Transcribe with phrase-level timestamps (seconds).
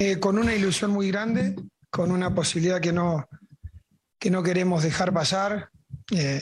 [0.00, 1.56] Eh, con una ilusión muy grande,
[1.90, 3.28] con una posibilidad que no,
[4.18, 5.70] que no queremos dejar pasar.
[6.12, 6.40] Eh,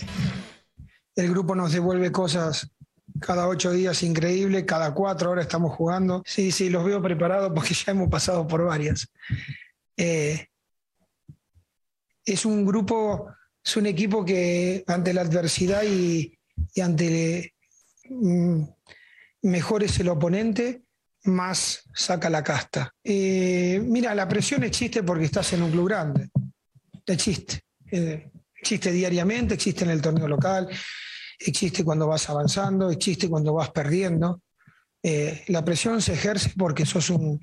[1.14, 2.70] el grupo nos devuelve cosas
[3.18, 6.22] cada ocho días increíble, cada cuatro horas estamos jugando.
[6.26, 9.08] Sí, sí, los veo preparados porque ya hemos pasado por varias.
[9.96, 10.48] Eh,
[12.26, 13.28] es un grupo,
[13.64, 16.38] es un equipo que ante la adversidad y,
[16.82, 17.54] ante
[18.10, 18.64] mm,
[19.42, 20.82] mejor el oponente,
[21.26, 22.92] más saca la casta.
[23.02, 26.28] Eh, mira, la presión existe porque estás en un club grande.
[27.06, 27.62] Existe.
[27.90, 30.68] Eh, existe diariamente, existe en el torneo local,
[31.38, 34.42] existe cuando vas avanzando, existe cuando vas perdiendo.
[35.02, 37.40] Eh, la presión se ejerce porque sos un,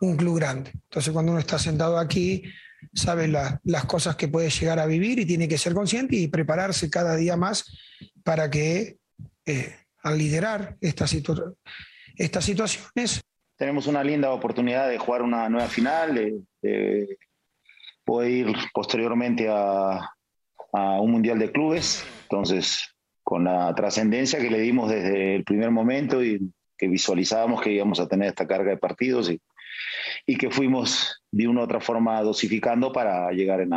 [0.00, 0.70] un club grande.
[0.72, 2.42] Entonces, cuando uno está sentado aquí,
[2.94, 6.88] sabe las cosas que puede llegar a vivir y tiene que ser consciente y prepararse
[6.88, 7.64] cada día más
[8.24, 8.96] para que
[10.02, 11.56] al liderar esta situación
[12.16, 13.22] estas situaciones.
[13.56, 16.14] Tenemos una linda oportunidad de jugar una nueva final,
[16.62, 17.18] de,
[18.04, 20.12] poder ir posteriormente a,
[20.72, 22.04] un Mundial de Clubes.
[22.24, 27.72] Entonces, con la trascendencia que le dimos desde el primer momento y que visualizábamos que
[27.72, 29.40] íbamos a tener esta carga de partidos y,
[30.26, 33.70] y que fuimos de una u otra forma dosificando para llegar en,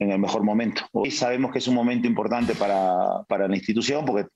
[0.00, 0.82] en el mejor momento.
[0.92, 4.28] Hoy sabemos que es un momento importante para, para la institución porque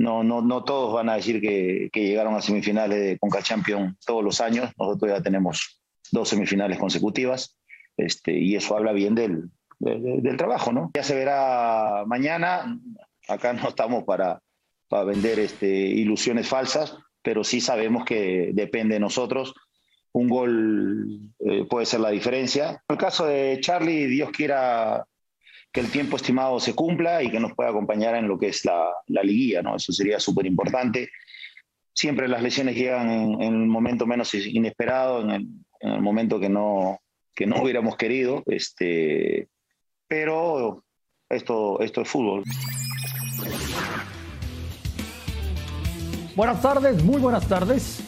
[0.00, 4.24] no, no, no todos van a decir que, llegaron a semifinales de Conca Champions todos
[4.24, 4.70] los años.
[4.78, 5.78] Nosotros ya tenemos
[6.10, 7.58] dos semifinales consecutivas
[7.98, 10.90] este, y eso habla bien del, del, trabajo, ¿no?
[10.94, 12.80] Ya se verá mañana.
[13.28, 14.40] Acá no estamos para,
[14.88, 19.52] para vender este, ilusiones falsas, pero sí sabemos que depende de nosotros.
[20.12, 22.70] Un gol eh, puede ser la diferencia.
[22.88, 25.04] En el caso de Charlie, Dios quiera
[25.72, 28.64] que el tiempo estimado se cumpla y que nos pueda acompañar en lo que es
[28.64, 29.76] la, la liguilla, ¿no?
[29.76, 31.10] Eso sería súper importante.
[31.94, 35.48] Siempre las lesiones llegan en, el momento menos inesperado, en el,
[35.80, 36.98] en el, momento que no,
[37.34, 39.48] que no hubiéramos querido, este,
[40.08, 40.84] pero
[41.28, 42.42] esto, esto es fútbol.
[46.34, 48.02] Buenas tardes, muy buenas tardes.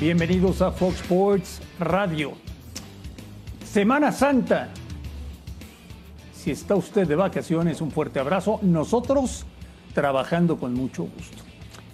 [0.00, 2.34] Bienvenidos a Fox Sports Radio.
[3.64, 4.72] Semana Santa,
[6.48, 8.58] si está usted de vacaciones, un fuerte abrazo.
[8.62, 9.44] Nosotros
[9.92, 11.42] trabajando con mucho gusto.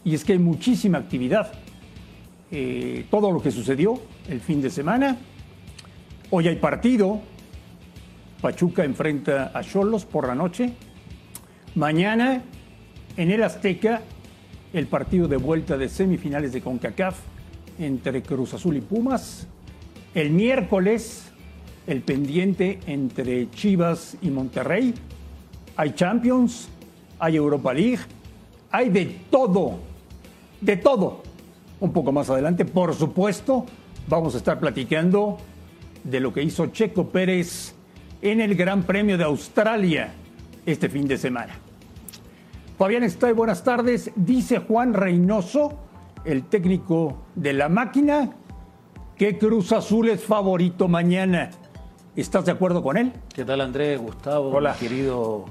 [0.05, 1.51] Y es que hay muchísima actividad.
[2.53, 5.17] Eh, todo lo que sucedió el fin de semana.
[6.31, 7.21] Hoy hay partido.
[8.41, 10.75] Pachuca enfrenta a Cholos por la noche.
[11.75, 12.41] Mañana
[13.17, 14.03] en el Azteca
[14.73, 17.19] el partido de vuelta de semifinales de CONCACAF
[17.81, 19.49] entre Cruz Azul y Pumas.
[20.15, 21.33] El miércoles
[21.87, 24.95] el pendiente entre Chivas y Monterrey.
[25.77, 26.69] Hay Champions,
[27.19, 28.03] hay Europa League,
[28.71, 29.79] hay de todo,
[30.61, 31.23] de todo.
[31.81, 33.67] Un poco más adelante, por supuesto,
[34.09, 35.39] vamos a estar platicando
[36.03, 37.75] de lo que hizo Checo Pérez
[38.23, 40.13] en el Gran Premio de Australia
[40.65, 41.55] este fin de semana.
[42.79, 44.11] Fabián está buenas tardes.
[44.17, 45.79] Dice Juan Reynoso,
[46.25, 48.31] el técnico de la máquina,
[49.17, 51.51] que Cruz Azul es favorito mañana.
[52.17, 53.13] ¿Estás de acuerdo con él?
[53.35, 54.01] ¿Qué tal, Andrés?
[54.01, 54.75] Gustavo, Hola.
[54.75, 55.47] querido.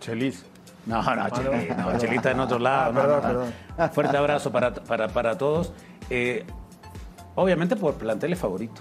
[0.00, 0.44] Chelis.
[0.86, 2.92] No, no, no, Chelita en otro lado.
[2.92, 3.90] Ah, perdón, perdón.
[3.92, 5.72] Fuerte abrazo para, para, para todos.
[6.08, 6.44] Eh,
[7.34, 8.80] obviamente por plantel es favorito.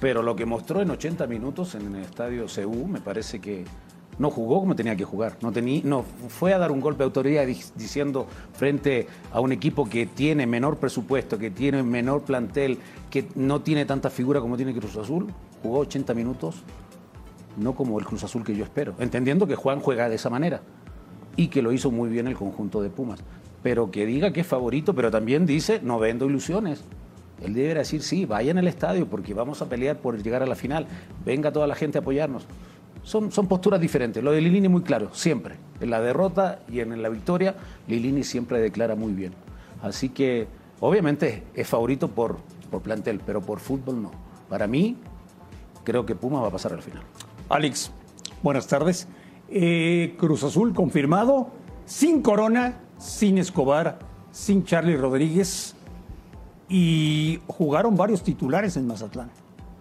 [0.00, 3.64] Pero lo que mostró en 80 minutos en el estadio CU me parece que
[4.18, 5.36] no jugó como tenía que jugar.
[5.40, 9.88] No, tenía, no fue a dar un golpe de autoridad diciendo frente a un equipo
[9.88, 12.78] que tiene menor presupuesto, que tiene menor plantel,
[13.10, 15.32] que no tiene tanta figura como tiene Cruz Azul.
[15.62, 16.62] Jugó 80 minutos,
[17.56, 18.94] no como el Cruz Azul que yo espero.
[18.98, 20.62] Entendiendo que Juan juega de esa manera
[21.36, 23.20] y que lo hizo muy bien el conjunto de Pumas.
[23.62, 26.84] Pero que diga que es favorito, pero también dice, no vendo ilusiones.
[27.42, 30.56] Él debe decir, sí, vayan al estadio porque vamos a pelear por llegar a la
[30.56, 30.86] final.
[31.24, 32.46] Venga toda la gente a apoyarnos
[33.02, 34.22] son, posturas diferentes.
[34.22, 35.56] Lo de Lilini es muy claro, siempre.
[35.80, 37.54] En la derrota y en la victoria,
[37.86, 39.32] Lilini siempre declara muy bien.
[39.82, 40.48] Así que,
[40.80, 42.38] obviamente, es favorito por,
[42.70, 44.10] por plantel, pero por fútbol no.
[44.48, 44.96] Para mí,
[45.84, 47.02] creo que Puma va a pasar al final.
[47.48, 47.90] Alex,
[48.42, 49.08] buenas tardes.
[49.48, 51.50] Eh, Cruz Azul confirmado,
[51.86, 53.98] sin Corona, sin Escobar,
[54.30, 55.74] sin Charlie Rodríguez
[56.68, 59.30] y jugaron varios titulares en Mazatlán.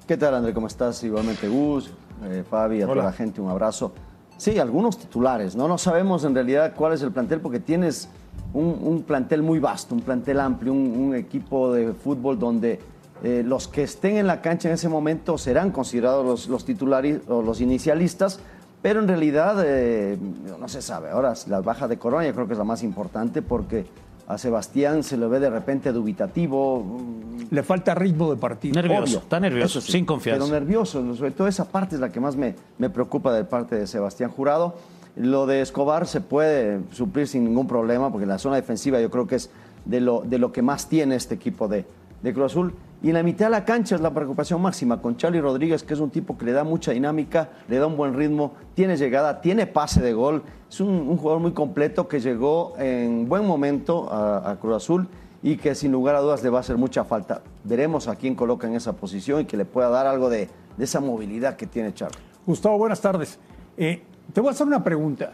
[0.07, 0.53] ¿Qué tal, André?
[0.53, 1.03] ¿Cómo estás?
[1.03, 1.91] Igualmente, Gus
[2.25, 3.93] eh, Fabi, a toda la gente un abrazo.
[4.37, 5.67] Sí, algunos titulares, ¿no?
[5.67, 8.07] No sabemos en realidad cuál es el plantel porque tienes
[8.53, 12.79] un, plantel muy vasto, un plantel amplio, un, equipo de fútbol donde
[13.23, 17.41] eh, los que estén en la cancha en ese momento serán considerados los, titulares o
[17.41, 18.39] los inicialistas,
[18.81, 20.17] pero en realidad eh,
[20.59, 21.09] no se sabe.
[21.09, 23.85] Ahora, la baja de Corona yo creo que es la más importante porque
[24.27, 27.01] a Sebastián se lo ve de repente dubitativo.
[27.49, 28.73] Le falta ritmo de partido.
[28.81, 30.43] Nervioso, está nervioso, sin confianza.
[30.45, 33.75] Pero nervioso, sobre todo esa parte es la que más me, me preocupa de parte
[33.77, 34.75] de Sebastián Jurado.
[35.15, 39.27] Lo de Escobar se puede suplir sin ningún problema, porque la zona defensiva yo creo
[39.27, 39.49] que es
[39.85, 41.85] de lo, de lo que más tiene este equipo de,
[42.21, 42.73] de Cruz Azul.
[43.01, 45.93] Y en la mitad de la cancha es la preocupación máxima con Charlie Rodríguez, que
[45.93, 49.39] es un tipo que le da mucha dinámica, le da un buen ritmo, tiene llegada,
[49.39, 50.43] tiene pase de gol.
[50.67, 55.07] Es un, jugador muy completo que llegó en buen momento a, Cruz Azul
[55.43, 57.43] y que sin lugar a dudas le va a hacer mucha falta.
[57.63, 60.49] Veremos a quién coloca en esa posición y que le pueda dar algo de,
[60.79, 62.17] esa movilidad que tiene Charlie.
[62.47, 63.39] Gustavo, buenas tardes.
[63.77, 64.01] Eh,
[64.33, 65.33] te voy a hacer una pregunta.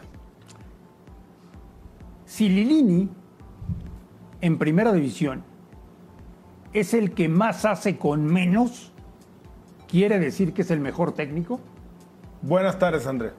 [2.26, 3.08] Si Lilini
[4.42, 5.53] en primera división
[6.74, 8.92] es el que más hace con menos,
[9.88, 11.60] ¿quiere decir que es el mejor técnico?
[12.42, 13.30] Buenas tardes, André.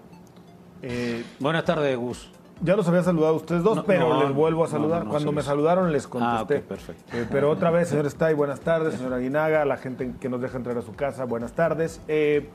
[0.81, 2.31] Eh, Buenas tardes, Gus.
[2.61, 5.05] Ya los había saludado a ustedes dos, pero les vuelvo a saludar.
[5.05, 6.57] Cuando me saludaron les contesté.
[6.57, 7.03] Ah, perfecto.
[7.17, 10.57] Eh, pero otra vez, señor Stay, buenas tardes, señor Aguinaga, la gente que nos deja
[10.57, 11.99] entrar a su casa, buenas tardes.
[12.07, 12.49] Eh,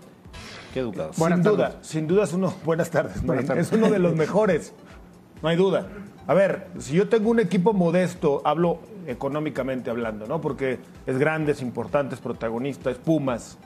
[0.73, 1.13] Qué educado.
[1.13, 3.67] Sin duda, sin duda es uno, buenas tardes, buenas tardes.
[3.67, 4.73] es uno de los mejores,
[5.43, 5.89] no hay duda.
[6.27, 10.41] A ver, si yo tengo un equipo modesto, hablo económicamente hablando, ¿no?
[10.41, 13.59] Porque es grande, es importante, es protagonista, es Pumas,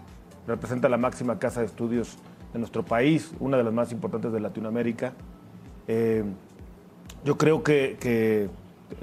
[0.46, 2.18] representa la máxima casa de estudios
[2.52, 5.12] de nuestro país, una de las más importantes de Latinoamérica.
[5.88, 6.24] Eh,
[7.24, 8.48] yo creo que,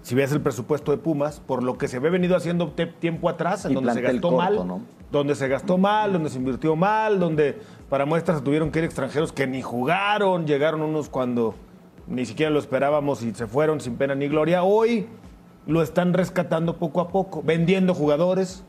[0.03, 3.65] si ves el presupuesto de Pumas, por lo que se ve venido haciendo tiempo atrás,
[3.65, 4.81] en donde se gastó mal,
[5.11, 8.85] donde se gastó mal, donde se invirtió mal, donde para muestras se tuvieron que ir
[8.85, 11.55] extranjeros que ni jugaron, llegaron unos cuando
[12.07, 14.63] ni siquiera lo esperábamos y se fueron sin pena ni gloria.
[14.63, 15.07] Hoy
[15.67, 18.63] lo están rescatando poco a poco, vendiendo jugadores.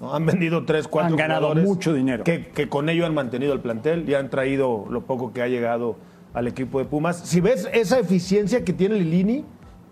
[0.00, 2.24] Han vendido tres, cuatro Han ganado mucho dinero.
[2.24, 5.48] Que, que, con ello han mantenido el plantel y han traído lo poco que ha
[5.48, 5.96] llegado
[6.32, 7.18] al equipo de Pumas.
[7.18, 9.44] Si ves esa eficiencia que tiene Lilini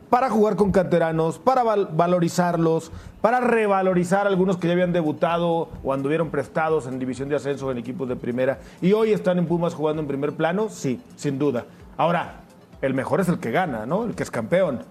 [0.09, 2.91] para jugar con canteranos, para valorizarlos,
[3.21, 7.71] para revalorizar a algunos que ya habían debutado o anduvieron prestados en división de ascenso
[7.71, 11.39] en equipos de primera y hoy están en Pumas jugando en primer plano, sí, sin
[11.39, 11.67] duda.
[11.99, 12.41] Ahora,
[12.81, 14.05] el mejor es el que gana, ¿no?
[14.05, 14.85] El que es campeón,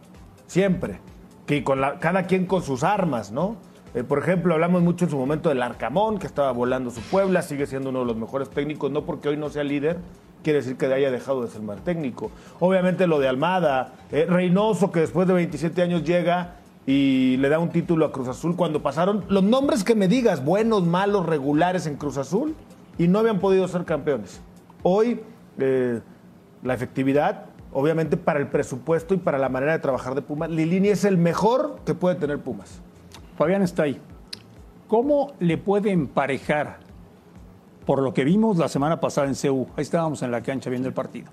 [0.46, 1.00] siempre
[1.48, 3.56] que con cada quien con sus armas, ¿no?
[3.96, 7.42] Eh, por ejemplo, hablamos mucho en su momento del Arcamón, que estaba volando su Puebla,
[7.42, 9.98] sigue siendo uno de los mejores técnicos, no porque hoy no sea líder,
[10.44, 12.30] quiere decir que haya dejado de ser mal técnico.
[12.60, 17.60] Obviamente lo de Almada, eh, Reynoso, que después de 27 años llega y le da
[17.60, 21.88] un título a Cruz Azul cuando pasaron los nombres que me digas, buenos, malos, regulares
[21.88, 22.56] en Cruz Azul,
[22.98, 24.42] y no habían podido ser campeones.
[24.84, 25.22] Hoy,
[25.60, 26.02] eh,
[26.62, 27.46] la efectividad
[27.78, 31.16] obviamente para el presupuesto y para la manera de trabajar de Pumas, Lilini es el
[31.16, 32.82] mejor que puede tener Pumas.
[33.38, 34.02] Fabián está ahí.
[34.88, 36.80] ¿Cómo le puede emparejar,
[37.86, 40.88] por lo que vimos la semana pasada en CEU, ahí estábamos en la cancha viendo
[40.88, 41.28] el partido,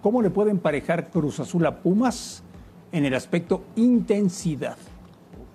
[0.00, 2.44] cómo le puede emparejar Cruz Azul a Pumas
[2.92, 4.76] en el aspecto intensidad?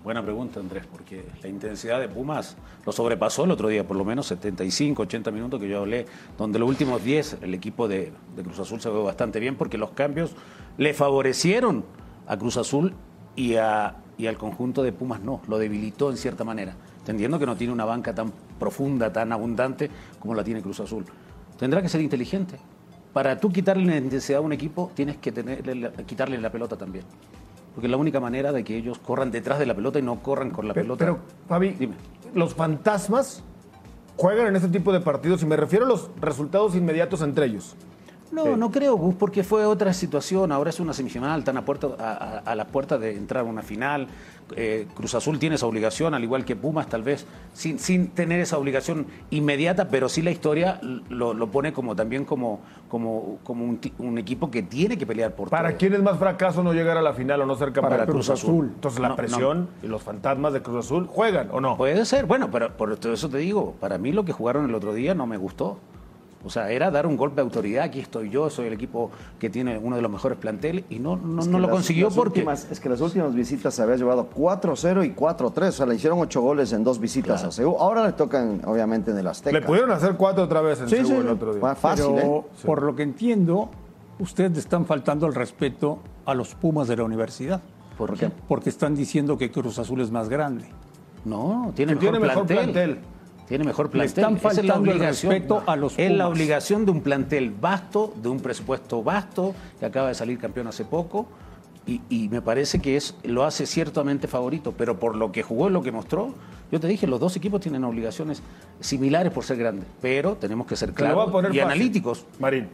[0.03, 4.03] Buena pregunta, Andrés, porque la intensidad de Pumas lo sobrepasó el otro día, por lo
[4.03, 6.05] menos 75, 80 minutos que yo hablé,
[6.37, 9.91] donde los últimos 10 el equipo de, Cruz Azul se ve bastante bien porque los
[9.91, 10.35] cambios
[10.77, 11.85] le favorecieron
[12.27, 12.93] a Cruz Azul
[13.37, 17.45] y, a, y al conjunto de Pumas no, lo debilitó en cierta manera, entendiendo que
[17.45, 21.05] no tiene una banca tan profunda, tan abundante como la tiene Cruz Azul.
[21.57, 22.57] Tendrá que ser inteligente.
[23.13, 25.63] Para tú quitarle la intensidad a un equipo, tienes que tener,
[26.05, 27.05] quitarle la pelota también
[27.73, 30.21] porque es la única manera de que ellos corran detrás de la pelota y no
[30.21, 31.05] corran con la pelota.
[31.05, 31.95] Pero, Fabi, Dime.
[32.33, 33.43] los fantasmas
[34.17, 37.75] juegan en este tipo de partidos y me refiero a los resultados inmediatos entre ellos.
[38.33, 40.51] No, no creo, Gus, porque fue otra situación.
[40.51, 44.07] Ahora es una semifinal, están a, puerta, a, la puerta de entrar a una final.
[44.55, 48.39] Eh, Cruz Azul tiene esa obligación, al igual que Pumas, tal vez, sin, sin tener
[48.39, 52.59] esa obligación inmediata, pero sí la historia lo, pone como también como,
[52.89, 56.73] como, como un, equipo que tiene que pelear por ¿Para quién es más fracaso no
[56.73, 57.91] llegar a la final o no ser campeón?
[57.91, 58.71] Para Cruz, Azul.
[58.75, 61.77] Entonces la presión y los fantasmas de Cruz Azul juegan o no.
[61.77, 64.93] Puede ser, bueno, pero por eso te digo, para mí lo que jugaron el otro
[64.93, 65.77] día no me gustó.
[66.45, 69.49] O sea, era dar un golpe de autoridad, aquí estoy yo, soy el equipo que
[69.49, 72.45] tiene uno de los mejores planteles y no, no, lo consiguió porque...
[72.69, 76.19] es que las últimas visitas se había llevado 4-0 y 4-3, o sea, le hicieron
[76.19, 77.75] ocho goles en dos visitas a Seúl.
[77.79, 79.57] Ahora le tocan, obviamente, en el Azteca.
[79.57, 81.75] Le pudieron hacer cuatro otra vez en sí, el otro día.
[81.75, 82.65] Fácil, Pero, ¿eh?
[82.65, 83.69] por lo que entiendo,
[84.19, 87.61] ustedes están faltando el respeto a los Pumas de la universidad.
[87.97, 88.31] ¿Por qué?
[88.47, 90.65] Porque están diciendo que Cruz Azul es más grande.
[91.25, 92.99] No, tiene, mejor, mejor plantel.
[93.47, 94.07] Tiene mejor plantel.
[94.07, 98.29] están faltando es la obligación, a los Es la obligación de un plantel vasto, de
[98.29, 101.27] un presupuesto vasto, que acaba de salir campeón hace poco,
[101.85, 105.83] y, me parece que es, lo hace ciertamente favorito, pero por lo que jugó, lo
[105.83, 106.33] que mostró,
[106.71, 108.41] yo te dije, los dos equipos tienen obligaciones
[108.79, 112.25] similares por ser grandes, pero tenemos que ser claros y analíticos.
[112.39, 112.69] Marín,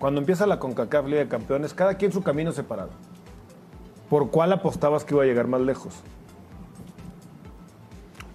[0.00, 2.90] cuando empieza la CONCACAF Liga de Campeones, cada quien su camino separado.
[4.14, 5.92] ¿por cuál apostabas que iba a llegar más lejos?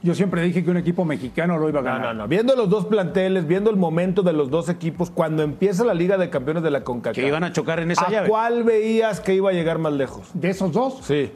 [0.02, 2.02] Yo siempre dije que un equipo mexicano lo iba a ganar.
[2.02, 2.28] No, no, no.
[2.30, 6.18] Viendo los dos planteles, viendo el momento de los dos equipos, cuando empieza la Liga
[6.18, 7.16] de Campeones de la CONCACAF.
[7.16, 8.30] Que iban a chocar en esa ¿A llave.
[8.30, 10.30] cuál veías que iba a llegar más lejos?
[10.34, 11.32] De esos dos, Sí,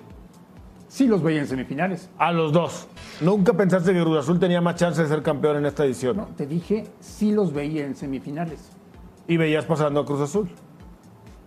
[0.87, 2.09] sí los veía en semifinales.
[2.17, 2.87] a los dos.
[3.19, 6.15] ¿Nunca pensaste que Cruz Azul tenía más chance de ser campeón en esta edición?
[6.15, 8.71] No, te dije, sí los veía en semifinales.
[9.27, 10.49] Y veías pasando a Cruz Azul.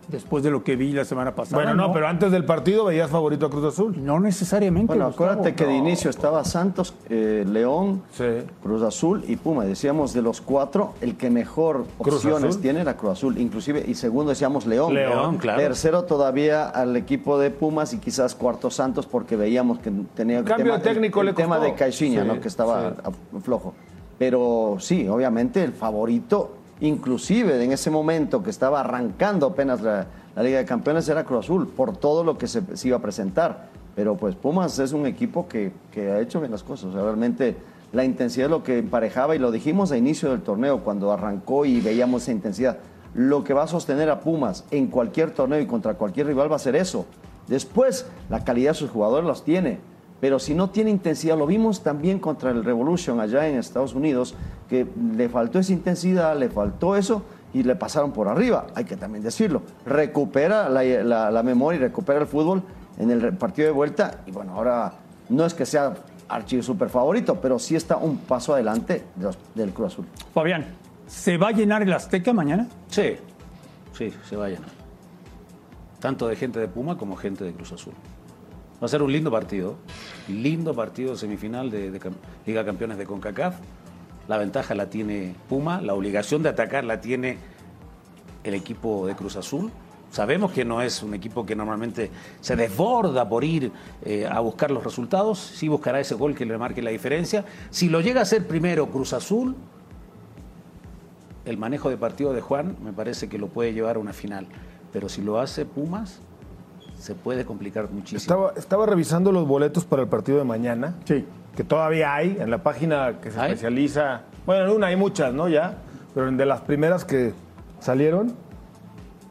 [0.08, 1.56] Después de lo que vi la semana pasada.
[1.62, 3.94] Bueno, no, pero antes del partido veías favorito a Cruz Azul.
[4.04, 4.86] No necesariamente.
[4.86, 8.24] Bueno, Gustavo, acuérdate que de inicio estaba Santos, eh, León, Sí.
[8.62, 9.64] Cruz Azul y Puma.
[9.64, 12.62] Decíamos de los cuatro, el que mejor Cruz opciones Azul.
[12.62, 13.38] tiene era Cruz Azul.
[13.38, 14.94] Inclusive, y segundo decíamos León.
[14.94, 15.58] León, claro.
[15.60, 20.74] Tercero todavía al equipo de Pumas y quizás cuarto Santos porque veíamos que tenía Cambio
[20.74, 22.40] tema, técnico el, le el tema de Caixinha, Sí, ¿no?
[22.40, 23.40] que estaba sí.
[23.42, 23.74] flojo.
[24.18, 30.06] Pero sí, obviamente el favorito, inclusive en ese momento que estaba arrancando apenas la,
[30.36, 33.68] Liga de Campeones, era Cruz Azul, por todo lo que se, iba a presentar.
[33.94, 36.94] Pero pues Pumas es un equipo que, que ha hecho bien las cosas.
[36.94, 37.56] O realmente
[37.92, 41.64] la intensidad es lo que emparejaba y lo dijimos a inicio del torneo cuando arrancó
[41.64, 42.78] y veíamos esa intensidad.
[43.14, 46.56] Lo que va a sostener a Pumas en cualquier torneo y contra cualquier rival va
[46.56, 47.06] a ser eso.
[47.48, 49.78] Después, la calidad de sus jugadores los tiene.
[50.20, 54.34] Pero si no tiene intensidad, lo vimos también contra el Revolution allá en Estados Unidos,
[54.68, 57.22] que le faltó esa intensidad, le faltó eso
[57.54, 58.66] y le pasaron por arriba.
[58.74, 59.62] Hay que también decirlo.
[59.84, 62.62] Recupera la, la- la memoria y recupera el fútbol
[62.98, 64.22] en el partido de vuelta.
[64.26, 64.92] Y bueno, ahora
[65.28, 65.94] no es que sea
[66.28, 70.06] archivo super favorito, pero sí está un paso adelante de los- del Cruz Azul.
[70.34, 70.64] Fabián,
[71.06, 72.66] ¿se va a llenar el Azteca mañana?
[72.88, 73.16] Sí,
[73.92, 74.62] sí, se vayan.
[76.00, 77.94] Tanto de gente de Puma como gente de Cruz Azul.
[78.82, 79.76] Va a ser un lindo partido.
[80.28, 82.00] Lindo partido de semifinal de, de
[82.44, 83.54] Liga Campeones de CONCACAF.
[84.28, 87.38] La ventaja la tiene Puma, la obligación de atacar la tiene
[88.44, 89.70] el equipo de Cruz Azul.
[90.10, 93.72] Sabemos que no es un equipo que normalmente se desborda por ir
[94.04, 95.38] eh, a buscar los resultados.
[95.38, 97.44] Sí buscará ese gol que le marque la diferencia.
[97.70, 99.56] Si lo llega a hacer primero Cruz Azul,
[101.44, 104.46] el manejo de partido de Juan me parece que lo puede llevar a una final.
[104.92, 106.20] Pero si lo hace Pumas,
[106.98, 108.18] se puede complicar muchísimo.
[108.18, 110.94] Estaba, estaba revisando los boletos para el partido de mañana.
[111.04, 111.24] Sí.
[111.56, 113.52] Que todavía hay en la página que se ¿Hay?
[113.52, 114.22] especializa.
[114.44, 115.48] Bueno, en una hay muchas, ¿no?
[115.48, 115.78] Ya.
[116.14, 117.32] Pero de las primeras que
[117.80, 118.34] salieron,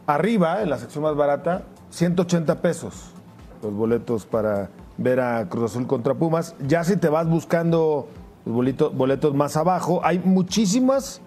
[0.08, 3.12] arriba, en la sección más barata, 180 pesos
[3.62, 6.56] los boletos para ver a Cruz Azul contra Pumas.
[6.60, 8.08] Ya si te vas buscando
[8.46, 11.22] los boletos más abajo, hay muchísimas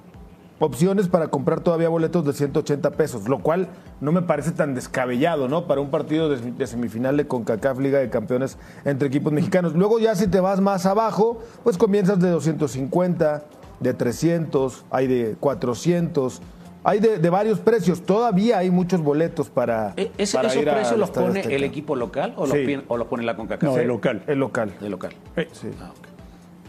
[0.60, 3.68] opciones para comprar todavía boletos de 180 pesos, lo cual
[4.00, 5.66] no me parece tan descabellado, ¿no?
[5.66, 9.74] Para un partido de, semifinal de CONCACAF Liga de Campeones entre equipos mexicanos.
[9.74, 13.44] Luego ya si te vas más abajo, pues comienzas de 250,
[13.80, 16.42] de 300, hay de 400,
[16.82, 18.02] hay de, de varios precios.
[18.02, 21.54] Todavía hay muchos boletos para, ¿E- ese- para ¿Esos ir al precios los pone Azteca.
[21.54, 22.64] el equipo local o, los, Sí.
[22.66, 23.62] pin- o los pone la CONCACAF?
[23.62, 24.22] No, el local.
[24.26, 24.72] El local.
[24.80, 25.12] De local.
[25.36, 25.68] Eh, Sí.
[25.80, 26.06] Ah, ok.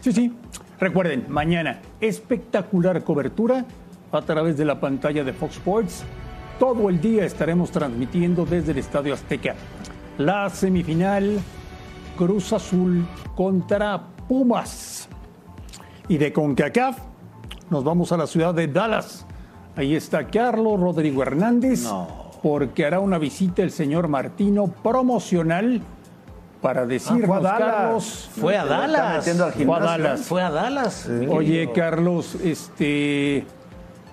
[0.00, 0.32] Sí, sí.
[0.80, 3.66] Recuerden, mañana, espectacular cobertura
[4.12, 6.04] a través de la pantalla de Fox Sports.
[6.58, 9.54] Todo el día estaremos transmitiendo desde el Estadio Azteca.
[10.16, 11.38] La semifinal
[12.16, 13.06] Cruz Azul
[13.36, 15.06] contra Pumas.
[16.08, 16.98] Y de CONCACAF
[17.68, 19.26] nos vamos a la ciudad de Dallas.
[19.76, 21.84] Ahí está Carlos Rodrigo Hernández.
[21.84, 22.08] No.
[22.42, 25.82] Porque hará una visita el señor Martino promocional
[26.60, 27.58] para Ah, fue a Dallas.
[27.58, 29.24] Carlos, Fue a Dallas.
[29.24, 29.80] Fue a.
[29.80, 30.20] Dallas.
[30.22, 31.08] Fue a Dallas.
[31.28, 31.70] Oye.
[31.74, 33.46] Carlos, este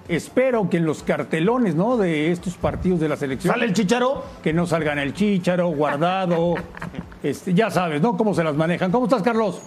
[0.08, 1.98] espero que en los cartelones, ¿no?
[1.98, 4.24] De estos partidos de la selección ¿Sale el chicharo?
[4.42, 6.56] que no salgan el chícharo, guardado,
[7.24, 8.16] este, ya sabes, ¿no?
[8.16, 8.92] Cómo se las manejan.
[8.92, 9.60] ¿Cómo estás, Carlos?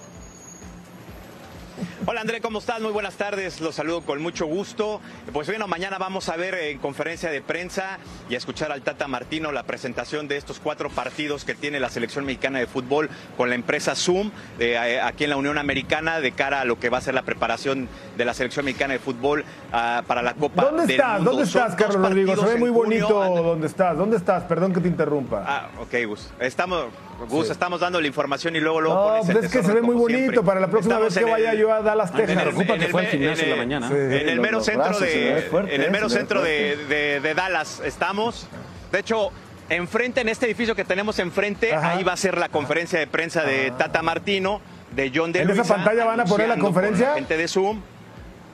[2.06, 2.80] Hola André, ¿cómo estás?
[2.80, 5.00] Muy buenas tardes, los saludo con mucho gusto.
[5.32, 9.06] Pues bueno, mañana vamos a ver en conferencia de prensa y a escuchar al Tata
[9.08, 13.48] Martino la presentación de estos cuatro partidos que tiene la selección mexicana de fútbol con
[13.48, 16.98] la empresa Zoom eh, aquí en la Unión Americana de cara a lo que va
[16.98, 20.82] a ser la preparación de la selección mexicana de fútbol ah, para la Copa ¿Dónde
[20.82, 21.16] del estás?
[21.16, 21.30] Mundo.
[21.32, 22.36] ¿Dónde Son estás, Carlos Rodrigo?
[22.36, 22.74] Se ve muy junio.
[23.08, 23.42] bonito André.
[23.42, 23.96] dónde estás.
[23.96, 24.42] ¿Dónde estás?
[24.44, 25.44] Perdón que te interrumpa.
[25.46, 26.30] Ah, ok, Gus.
[26.40, 26.86] Estamos,
[27.28, 27.52] Gus, Sí.
[27.52, 30.18] estamos dando la información y luego luego No, pues es que se ve muy bonito.
[30.18, 30.42] siempre.
[30.42, 32.42] Para la próxima Estamos vez que en vaya el- yo a Dallas, Texas.
[32.42, 33.88] preocupa que fue al en gimnasio en la mañana.
[33.88, 33.94] Sí.
[33.94, 35.90] En el mero los centro de fuerte, en el ¿eh?
[35.90, 36.94] mero centro de, fuerte.
[36.94, 38.46] de- de Dallas estamos.
[38.92, 39.30] De hecho,
[39.68, 41.92] enfrente en este edificio que tenemos enfrente, Ajá.
[41.92, 44.60] ahí va a ser la conferencia de prensa de Tata Martino,
[44.92, 47.14] de John de ¿En esa Luisa, pantalla van a poner la con conferencia?
[47.14, 47.80] gente de Zoom.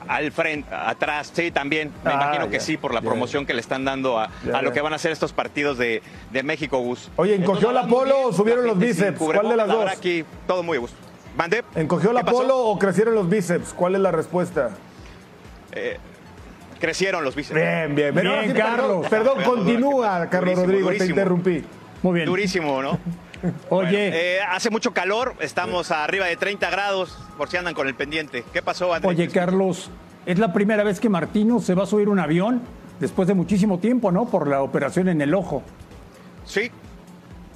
[0.09, 1.93] Al frente, atrás, sí, también.
[2.05, 3.07] Me Ah, imagino que sí, por la ya.
[3.09, 6.03] promoción que le están dando a, a lo que van a ser estos partidos de,
[6.33, 7.11] de México, Gus.
[7.17, 9.19] Oye, ¿encogió la polo bien, o subieron los bíceps?
[9.19, 9.91] ¿Cuál de las dos?
[9.91, 10.97] aquí todo muy a gusto.
[11.37, 11.65] ¿Mande?
[11.75, 13.73] ¿Encogió la polo o crecieron los bíceps?
[13.75, 14.71] ¿Cuál es la respuesta?
[16.81, 17.55] Crecieron los bíceps.
[17.59, 18.15] Bien, bien.
[18.15, 19.07] Bien, ahora sí, Carlos.
[19.09, 21.65] Perdón, continúa, Carlos durísimo, Rodrigo, te interrumpí.
[22.03, 22.27] Muy bien.
[22.27, 22.99] Durísimo, ¿no?
[23.71, 24.37] Oye.
[24.37, 28.45] Eh, hace mucho calor, estamos arriba de 30 grados, por si andan con el pendiente.
[28.53, 29.11] ¿Qué pasó, Andrés?
[29.11, 29.91] Oye, Carlos,
[30.25, 32.63] es la primera vez que Martino se va a subir un avión
[33.01, 34.27] después de muchísimo tiempo, ¿no?
[34.27, 35.63] Por la operación en el ojo.
[36.45, 36.71] Sí,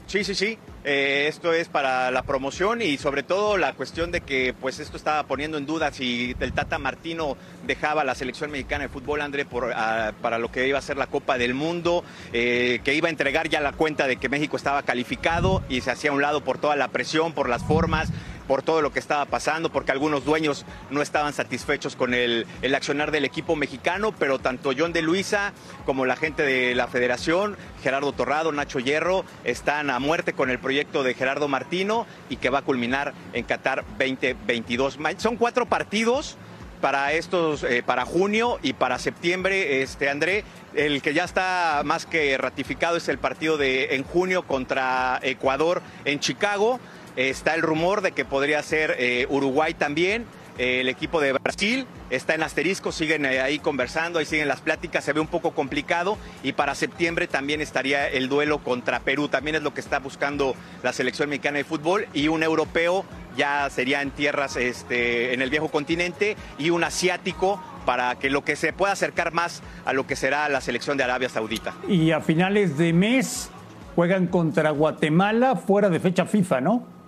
[0.07, 0.59] sí, sí, sí.
[0.83, 4.97] Eh, esto es para la promoción y sobre todo la cuestión de que pues esto
[4.97, 9.47] estaba poniendo en duda si el Tata Martino dejaba la selección mexicana de fútbol, André,
[9.75, 13.11] ah, para lo que iba a ser la Copa del Mundo, eh, que iba a
[13.11, 16.43] entregar ya la cuenta de que México estaba calificado y se hacía a un lado
[16.43, 18.11] por toda la presión, por las formas,
[18.51, 22.75] por todo lo que estaba pasando, porque algunos dueños no estaban satisfechos con el, el,
[22.75, 25.53] accionar del equipo mexicano, pero tanto John de Luisa
[25.87, 30.59] como la gente de la federación, Gerardo Torrado, Nacho Hierro, están a muerte con el
[30.59, 34.99] proyecto de Gerardo Martino y que va a culminar en Qatar 2022.
[35.19, 36.37] Son cuatro partidos
[36.81, 42.07] para estos, eh, para junio y para septiembre, este André, el que ya está más
[42.07, 46.81] que ratificado es el partido de en junio contra Ecuador en Chicago.
[47.29, 50.25] Está el rumor de que podría ser eh, Uruguay también.
[50.57, 54.63] Eh, el equipo de Brasil está en asterisco, siguen eh, ahí conversando, ahí siguen las
[54.63, 56.17] pláticas, se ve un poco complicado.
[56.43, 60.55] Y para septiembre también estaría el duelo contra Perú, también es lo que está buscando
[60.83, 62.07] la selección mexicana de fútbol.
[62.15, 63.05] Y un europeo
[63.37, 68.45] ya sería en tierras, este, en el viejo continente, y un asiático para que lo
[68.45, 71.75] que se pueda acercar más a lo que será la selección de Arabia Saudita.
[71.87, 73.51] Y a finales de mes
[73.95, 77.00] juegan contra Guatemala fuera de fecha FIFA, ¿no?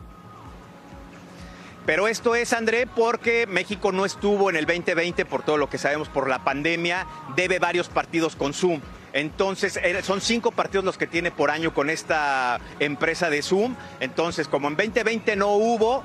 [1.85, 5.79] Pero esto es, André, porque México no estuvo en el 2020 por todo lo que
[5.79, 8.81] sabemos por la pandemia, debe varios partidos con Zoom.
[9.13, 13.75] Entonces, son cinco partidos los que tiene por año con esta empresa de Zoom.
[14.01, 16.05] Entonces, como en 2020 no hubo,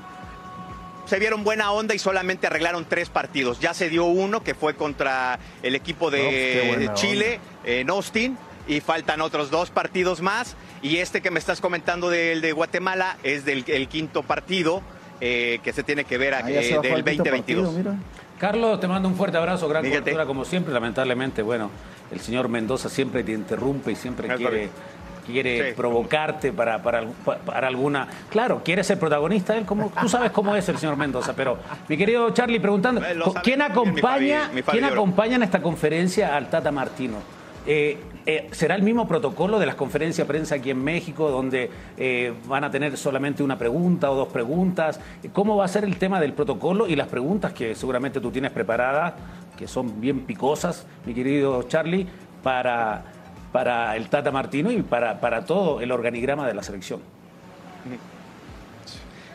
[1.06, 3.60] se vieron buena onda y solamente arreglaron tres partidos.
[3.60, 8.36] Ya se dio uno que fue contra el equipo de, de Chile, en Austin,
[8.66, 10.56] y faltan otros dos partidos más.
[10.82, 14.82] Y este que me estás comentando del de Guatemala es del el quinto partido
[15.20, 17.74] eh, que se tiene que ver aquí, eh, del 2022.
[18.38, 20.72] Carlos, te mando un fuerte abrazo, gran cobertura como siempre.
[20.72, 21.70] Lamentablemente, bueno,
[22.10, 24.70] el señor Mendoza siempre te interrumpe y siempre quiere,
[25.26, 27.04] quiere provocarte para, para,
[27.44, 28.06] para, alguna.
[28.30, 31.96] Claro, quiere ser protagonista él, como tú sabes cómo es el señor Mendoza, pero mi
[31.96, 33.02] querido Charlie preguntando,
[33.42, 37.37] ¿quién acompaña, ¿quién acompaña en esta conferencia al Tata Martino?
[37.70, 41.70] Eh, eh, ¿Será el mismo protocolo de las conferencias de prensa aquí en México, donde
[41.98, 44.98] eh, van a tener solamente una pregunta o dos preguntas?
[45.34, 48.52] ¿Cómo va a ser el tema del protocolo y las preguntas que seguramente tú tienes
[48.52, 49.12] preparadas,
[49.54, 52.06] que son bien picosas, mi querido Charlie,
[52.42, 53.04] para,
[53.52, 57.00] para el Tata Martino y para, para todo el organigrama de la selección?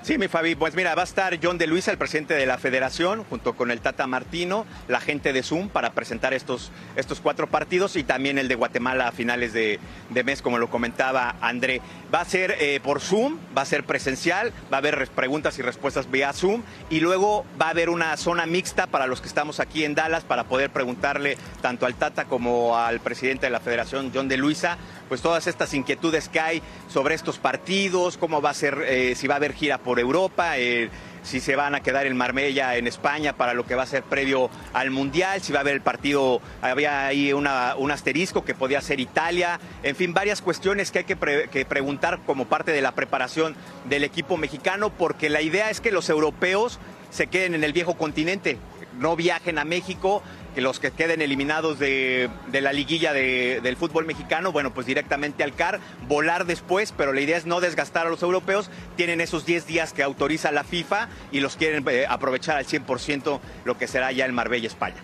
[0.03, 2.57] Sí, mi Fabi, pues mira, va a estar John de Luisa, el presidente de la
[2.57, 7.47] federación, junto con el Tata Martino, la gente de Zoom, para presentar estos, estos cuatro
[7.47, 11.79] partidos y también el de Guatemala a finales de, de mes, como lo comentaba André.
[12.13, 15.61] Va a ser eh, por Zoom, va a ser presencial, va a haber preguntas y
[15.61, 19.61] respuestas vía Zoom y luego va a haber una zona mixta para los que estamos
[19.61, 24.11] aquí en Dallas para poder preguntarle tanto al Tata como al presidente de la federación,
[24.13, 28.53] John de Luisa, pues todas estas inquietudes que hay sobre estos partidos, cómo va a
[28.53, 30.89] ser, eh, si va a haber gira por Europa, eh,
[31.23, 34.03] si se van a quedar en Marbella, en España, para lo que va a ser
[34.03, 38.82] previo al Mundial, si va a haber el partido, había ahí un asterisco que podía
[38.82, 42.91] ser Italia, en fin, varias cuestiones que hay que, que preguntar como parte de la
[42.91, 46.79] preparación del equipo mexicano, porque la idea es que los europeos
[47.10, 48.58] se queden en el viejo continente,
[48.99, 50.21] no viajen a México,
[50.53, 54.85] que los que queden eliminados de, de la liguilla de, del fútbol mexicano, bueno, pues
[54.85, 59.21] directamente al CAR, volar después, pero la idea es no desgastar a los europeos, tienen
[59.21, 63.77] esos 10 días que autoriza la FIFA y los quieren eh, aprovechar al 100% lo
[63.77, 64.97] que será ya el Marbella, España.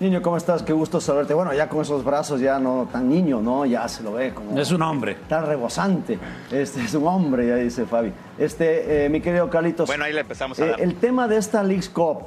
[0.00, 0.62] Niño, ¿cómo estás?
[0.62, 1.34] Qué gusto saberte.
[1.34, 3.66] Bueno, ya con esos brazos ya no tan niño, ¿no?
[3.66, 4.56] Ya se lo ve como...
[4.56, 5.16] Es un hombre.
[5.28, 6.16] Tan rebosante.
[6.52, 8.12] Este es un hombre, ya dice Fabi.
[8.38, 9.88] Este, eh, mi querido Carlitos.
[9.88, 10.80] Bueno, ahí le empezamos a dar.
[10.80, 12.26] Eh, el tema de esta League's Cup,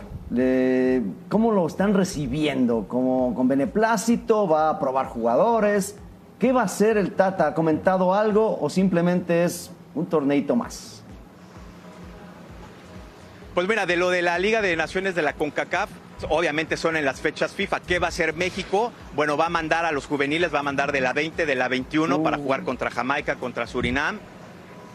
[1.29, 2.85] ¿cómo lo están recibiendo?
[2.87, 4.47] ¿Como con beneplácito?
[4.47, 5.97] ¿Va a probar jugadores?
[6.39, 7.47] ¿Qué va a hacer el Tata?
[7.47, 11.03] ¿Ha comentado algo o simplemente es un torneito más?
[13.53, 15.89] Pues mira, de lo de la Liga de Naciones de la CONCACAF,
[16.29, 17.81] obviamente son en las fechas FIFA.
[17.81, 18.93] ¿Qué va a hacer México?
[19.13, 21.67] Bueno, va a mandar a los juveniles, va a mandar de la 20, de la
[21.67, 22.23] 21 uh.
[22.23, 24.19] para jugar contra Jamaica, contra Surinam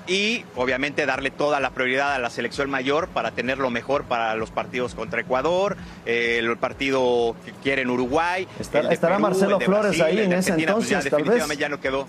[0.07, 4.35] y obviamente darle toda la prioridad a la selección mayor para tener lo mejor para
[4.37, 8.47] los partidos contra Ecuador, eh, el partido que quiere en Uruguay.
[8.59, 11.59] Está, estará Perú, Marcelo Flores ahí en ese entonces, pues ya, tal definitivamente vez.
[11.59, 12.07] ya no quedó.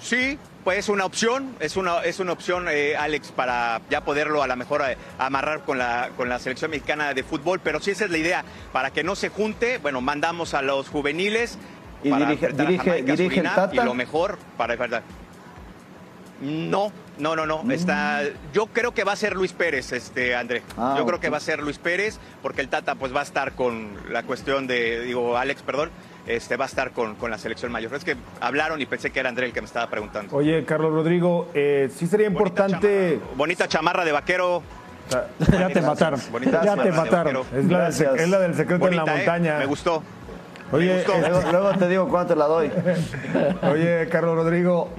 [0.00, 4.42] Sí, pues es una opción, es una, es una opción, eh, Alex, para ya poderlo
[4.42, 7.90] a lo mejor eh, amarrar con la, con la selección mexicana de fútbol, pero sí
[7.90, 11.58] esa es la idea, para que no se junte, bueno, mandamos a los juveniles
[12.02, 13.74] y para dirige, enfrentar a dirige, Jamaica, dirige el Tata.
[13.74, 15.02] y lo mejor para enfrentar.
[16.40, 17.62] No, no, no, no.
[17.62, 17.70] Mm.
[17.70, 20.62] Está, yo creo que va a ser Luis Pérez, este André.
[20.76, 23.24] Ah, yo creo que va a ser Luis Pérez, porque el Tata pues va a
[23.24, 25.90] estar con la cuestión de, digo, Alex, perdón,
[26.26, 27.94] este, va a estar con, con, la selección mayor.
[27.94, 30.34] Es que hablaron y pensé que era André el que me estaba preguntando.
[30.36, 33.20] Oye, Carlos Rodrigo, eh, sí sería importante.
[33.36, 34.62] Bonita chamarra, de vaquero.
[35.10, 36.20] ya te mataron.
[36.62, 37.36] ya te mataron.
[37.54, 39.16] Es la, del, es la, del, secreto en la ¿eh?
[39.16, 39.58] montaña.
[39.58, 40.02] Me gustó.
[40.72, 41.04] Oye, eh,
[41.52, 42.70] luego, te digo cuánto la doy.
[43.70, 44.90] Oye, Carlos Rodrigo,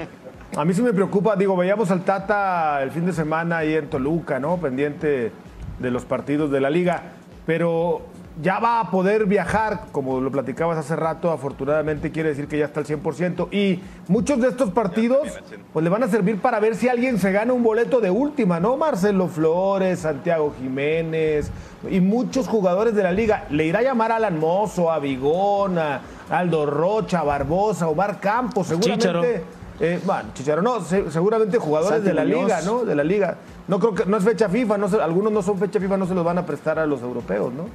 [0.56, 1.36] a mí sí me preocupa.
[1.36, 4.58] Digo, veíamos al Tata el fin de semana ahí en Toluca, ¿no?
[4.58, 5.32] Pendiente
[5.80, 7.02] de los partidos de la liga.
[7.46, 8.02] Pero
[8.42, 12.66] ya va a poder viajar, como lo platicabas hace rato, afortunadamente quiere decir que ya
[12.66, 13.48] está al 100%.
[13.52, 15.28] Y muchos de estos partidos
[15.72, 18.60] pues le van a servir para ver si alguien se gana un boleto de última,
[18.60, 18.78] ¿no?
[18.78, 21.52] Marcelo Flores, Santiago Jiménez
[21.90, 23.46] y muchos jugadores de la liga.
[23.50, 28.20] Le irá a llamar a Alan Mozo, a Vigón, a Aldo Rocha, a Barbosa, Omar
[28.20, 29.44] Campos, seguramente.
[29.80, 32.86] Eh, bueno, Chicharo, no, seguramente jugadores de la liga, ¿no?
[32.86, 33.38] De la liga.
[33.68, 36.14] No creo que no es fecha FIFA, no algunos no son fecha FIFA, no se
[36.14, 37.68] los van a prestar a los europeos, ¿no?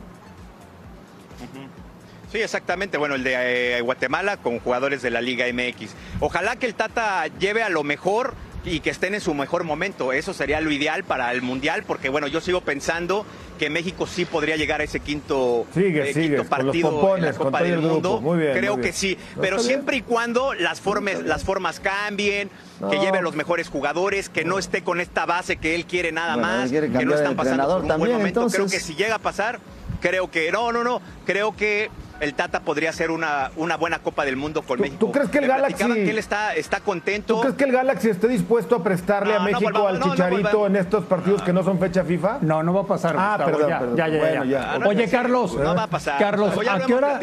[2.33, 2.97] Sí, exactamente.
[2.97, 5.91] Bueno, el de eh, Guatemala con jugadores de la Liga MX.
[6.21, 10.13] Ojalá que el Tata lleve a lo mejor y que estén en su mejor momento.
[10.13, 13.25] Eso sería lo ideal para el Mundial, porque bueno, yo sigo pensando
[13.59, 18.23] que México sí podría llegar a ese quinto, eh, partido en la Copa del Mundo.
[18.55, 22.51] Creo que sí, pero siempre y cuando las, formas, las formas cambien,
[22.91, 26.13] que lleve a los mejores jugadores, que no esté con esta base que él quiere
[26.13, 28.47] nada más, que no están pasando por un buen momento.
[28.49, 29.61] Creo que si llega a pasar,
[30.01, 34.25] creo que no, no, no, creo que el Tata podría ser una, una buena Copa
[34.25, 34.99] del Mundo con México.
[35.07, 37.35] ¿Tú crees que el Galaxy que él está, está contento?
[37.35, 41.05] ¿Tú crees que el Galaxy esté dispuesto a prestarle a México al Chicharito en estos
[41.05, 42.39] partidos que no son fecha FIFA?
[42.43, 43.17] No, no va a pasar.
[43.19, 46.19] Ah, perdón, ya, Ya, ya, Oye, Carlos, no va a pasar.
[46.19, 47.21] Carlos, ¿a qué hora,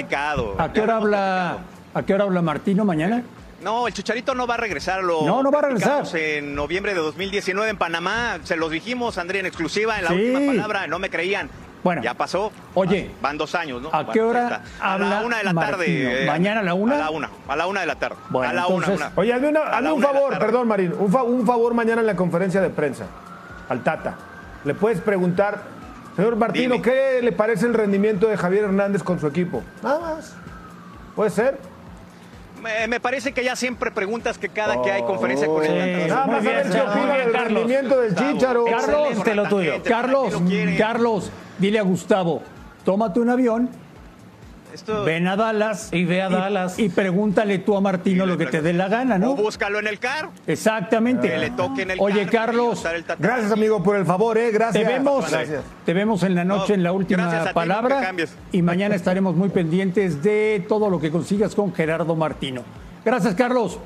[0.58, 1.58] ¿a qué hora habla,
[1.94, 3.24] a qué hora habla Martino mañana?
[3.62, 5.04] No, el Chicharito no va a regresar.
[5.04, 6.06] Lo no, no va a regresar.
[6.14, 10.40] En noviembre de 2019 en Panamá, se los dijimos, André, en exclusiva, en la última
[10.40, 11.50] palabra, no me creían.
[11.88, 12.02] Bueno.
[12.02, 12.52] Ya pasó.
[12.74, 13.10] Oye.
[13.22, 13.90] Van dos años, ¿no?
[13.94, 16.24] ¿A qué hora A la una de la tarde.
[16.24, 16.96] Eh, ¿Mañana a la una?
[16.96, 17.30] A la una.
[17.48, 18.18] A la una de la tarde.
[18.30, 19.54] Bueno, a la una, Oye, hazme,
[19.94, 20.94] un favor, perdón, Marín.
[21.00, 23.06] Un, un favor mañana en la conferencia de prensa.
[23.70, 24.16] Al Tata.
[24.66, 25.62] Le puedes preguntar,
[26.18, 29.64] señor Martino, ¿qué le parece el rendimiento de Javier Hernández con su equipo?
[29.82, 30.36] Nada más.
[31.16, 31.58] ¿Puede ser?
[32.90, 36.46] Me, parece que ya siempre preguntas que cada que hay conferencia con el Nada más
[36.46, 38.66] a ver qué opina del rendimiento del Chicharo.
[38.66, 39.82] Carlos, te lo tuyo.
[39.84, 40.34] Carlos,
[40.78, 42.42] Carlos, dile a Gustavo,
[42.84, 43.70] tómate un avión,
[45.06, 48.62] ven a Dallas y ve a Dallas y pregúntale tú a Martino lo que te
[48.62, 49.32] dé la gana, ¿no?
[49.32, 50.30] O búscalo en el car.
[50.46, 51.30] Exactamente.
[51.30, 52.84] Que le toque en el Oye, Carlos,
[53.20, 54.52] gracias amigo por el favor, ¿eh?
[54.52, 54.86] Gracias.
[54.86, 55.26] Te vemos,
[55.86, 58.14] te vemos en la noche en la última palabra
[58.52, 62.64] y mañana estaremos muy pendientes de todo lo que consigas con Gerardo Martino.
[63.04, 63.80] Gracias, Carlos.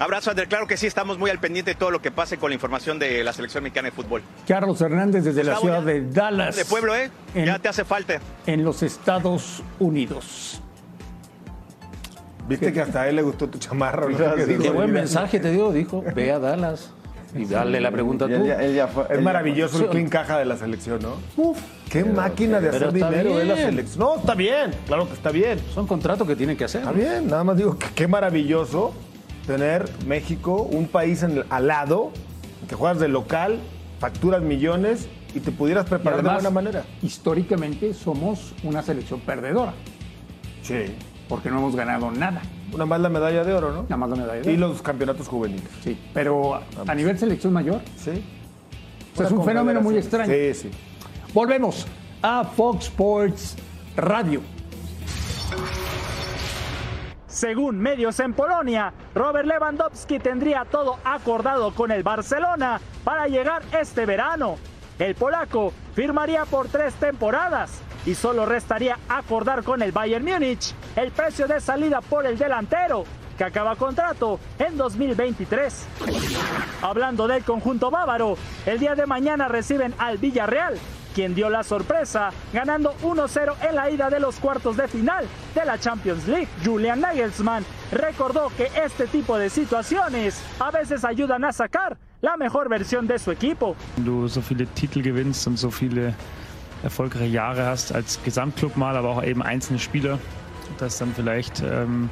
[0.00, 0.46] Abrazo, André.
[0.46, 2.98] Claro que sí, estamos muy al pendiente de todo lo que pase con la información
[2.98, 4.22] de la selección mexicana de fútbol.
[4.48, 6.56] Carlos Hernández desde la ciudad de Dallas.
[6.56, 7.10] De pueblo, ¿eh?
[7.34, 8.18] ya te hace falta.
[8.46, 10.62] En los Estados Unidos.
[12.48, 14.06] Viste que hasta a él le gustó tu chamarra.
[14.08, 16.02] Qué buen mensaje te dio, dijo.
[16.14, 16.92] Ve a Dallas.
[17.34, 18.42] Y dale la pregunta tú.
[18.42, 21.16] es maravilloso el clean caja de la selección, ¿no?
[21.36, 21.58] Uf,
[21.90, 23.98] qué máquina de hacer dinero de la selección.
[23.98, 25.60] No, está bien, claro que está bien.
[25.74, 26.80] Son contratos que tienen que hacer.
[26.80, 28.94] Está bien, nada más digo que qué maravilloso
[29.46, 32.12] tener México, un país en al lado,
[32.68, 33.58] que juegas de local,
[33.98, 36.84] facturas millones y te pudieras preparar de buena manera.
[37.02, 39.74] Históricamente somos una selección perdedora.
[40.62, 40.94] Sí.
[41.28, 42.42] Porque no hemos ganado nada.
[42.72, 43.82] Una más la medalla de oro, ¿no?
[43.82, 44.50] Nada más la medalla de oro.
[44.50, 45.68] Y los campeonatos juveniles.
[45.82, 47.80] Sí, pero a, nivel selección mayor.
[47.96, 48.22] Sí.
[49.22, 50.32] es un fenómeno muy extraño.
[50.32, 50.70] Sí, sí.
[51.32, 51.86] Volvemos
[52.22, 53.56] a Fox Sports
[53.96, 54.40] Radio.
[57.30, 64.04] Según medios en Polonia, Robert Lewandowski tendría todo acordado con el Barcelona para llegar este
[64.04, 64.56] verano.
[64.98, 67.70] El polaco firmaría por tres temporadas
[68.04, 73.04] y solo restaría acordar con el Bayern Múnich el precio de salida por el delantero,
[73.38, 75.86] que acaba contrato en 2023.
[76.82, 80.76] Hablando del conjunto bávaro, el día de mañana reciben al Villarreal
[81.20, 85.64] quien dio la sorpresa, ganando 1-0 en la ida de los cuartos de final de
[85.66, 86.48] la Champions League.
[86.64, 92.70] Julian Nagelsmann recordó que este tipo de situaciones a veces ayudan a sacar la mejor
[92.70, 93.76] versión de su equipo.
[93.98, 96.14] Du so viele Titel gewinnst und so viele
[96.82, 100.18] erfolgreiche Jahre hast als Gesamtclub mal, aber auch eben einzelne Spieler,
[100.78, 102.08] dass dann vielleicht ähm,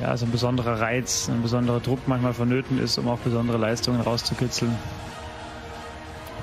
[0.00, 4.00] ja, so ein besonderer Reiz, ein besonderer Druck manchmal vonnöten ist, um auch besondere Leistungen
[4.00, 4.70] rauszukitzeln.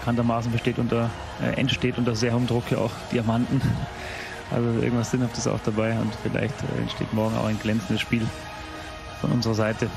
[0.03, 1.09] Bekanntermaßen besteht unter,
[1.41, 3.61] äh, entsteht unter sehr hohem Druck ja auch Diamanten.
[4.51, 8.27] Also irgendwas Sinnhaftes auch dabei und vielleicht äh, entsteht morgen auch ein glänzendes Spiel
[9.21, 9.89] von unserer Seite.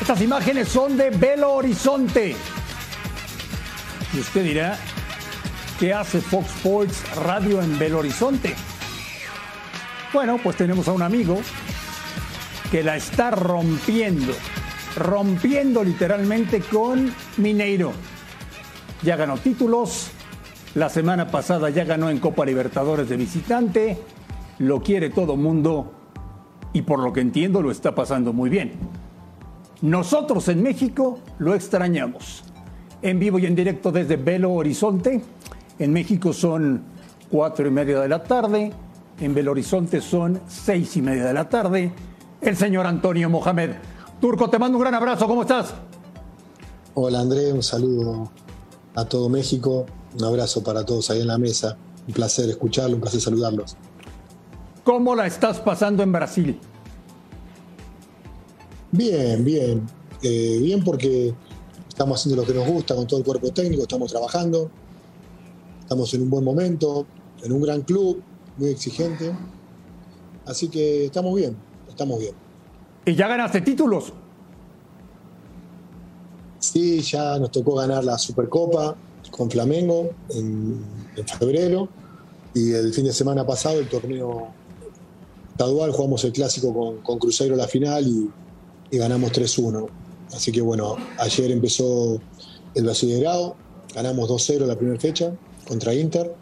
[0.00, 2.34] Estas imágenes son de Belo Horizonte.
[4.12, 4.76] Y usted dirá,
[5.78, 8.54] ¿qué hace Fox Sports Radio en Belo Horizonte?
[10.12, 11.38] Bueno, pues tenemos a un amigo
[12.70, 14.32] que la está rompiendo,
[14.96, 17.92] rompiendo literalmente con Mineiro.
[19.02, 20.10] Ya ganó títulos,
[20.74, 23.98] la semana pasada ya ganó en Copa Libertadores de visitante,
[24.58, 25.92] lo quiere todo mundo
[26.72, 28.72] y por lo que entiendo lo está pasando muy bien.
[29.82, 32.44] Nosotros en México lo extrañamos.
[33.02, 35.22] En vivo y en directo desde Belo Horizonte.
[35.78, 36.82] En México son
[37.30, 38.72] cuatro y media de la tarde.
[39.20, 41.92] En Belo Horizonte son seis y media de la tarde.
[42.40, 43.72] El señor Antonio Mohamed.
[44.20, 45.26] Turco, te mando un gran abrazo.
[45.26, 45.74] ¿Cómo estás?
[46.94, 48.30] Hola André, un saludo
[48.94, 49.84] a todo México.
[50.18, 51.76] Un abrazo para todos ahí en la mesa.
[52.08, 53.76] Un placer escucharlo, un placer saludarlos.
[54.82, 56.58] ¿Cómo la estás pasando en Brasil?
[58.92, 59.86] Bien, bien.
[60.22, 61.34] Eh, bien porque
[61.86, 64.70] estamos haciendo lo que nos gusta con todo el cuerpo técnico, estamos trabajando,
[65.86, 67.06] estamos en un buen momento,
[67.44, 68.20] en un gran club,
[68.56, 69.32] muy exigente.
[70.44, 71.56] Así que estamos bien,
[71.88, 72.34] estamos bien.
[73.04, 74.12] ¿Y ya ganaste títulos?
[76.58, 78.96] Sí, ya nos tocó ganar la Supercopa
[79.30, 81.88] con Flamengo en, en febrero
[82.52, 84.48] y el fin de semana pasado el torneo
[85.52, 88.28] estadual jugamos el clásico con, con Cruzeiro la final y,
[88.90, 89.86] y ganamos 3-1.
[90.34, 92.20] Así que bueno, ayer empezó
[92.74, 93.54] el Brasileirao,
[93.94, 95.32] ganamos 2-0 la primera fecha
[95.66, 96.34] contra Inter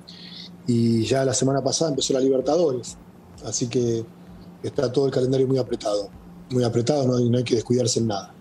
[0.67, 2.97] y ya la semana pasada empezó la Libertadores.
[3.45, 4.05] Así que
[4.63, 6.09] está todo el calendario muy apretado,
[6.51, 8.35] muy apretado, no no hay que descuidarse en nada.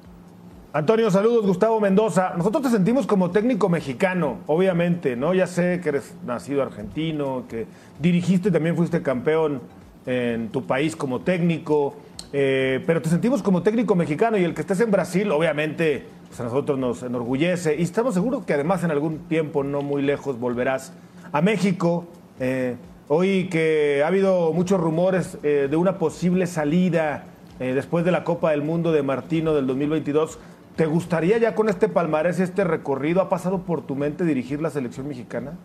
[0.76, 2.34] Antonio, saludos, Gustavo Mendoza.
[2.36, 5.36] Nosotros te sentimos como técnico mexicano, obviamente, ¿no?
[5.36, 7.68] Ya sé que eres nacido argentino, que
[8.00, 9.62] dirigiste, también fuiste campeón
[10.08, 11.94] en tu país como técnico,
[12.36, 16.40] eh, pero te sentimos como técnico mexicano y el que estés en Brasil, obviamente, pues
[16.40, 20.40] a nosotros nos enorgullece y estamos seguros que además en algún tiempo no muy lejos
[20.40, 20.94] volverás
[21.32, 22.06] a México.
[22.40, 22.76] Eh,
[23.08, 27.28] hoy que ha habido muchos rumores eh, de una posible salida
[27.60, 30.38] después de la Copa del Mundo de Martino del 2022,
[30.76, 34.70] ¿te gustaría ya con este palmarés, este recorrido, ha pasado por tu mente dirigir la
[34.70, 35.58] selección mexicana?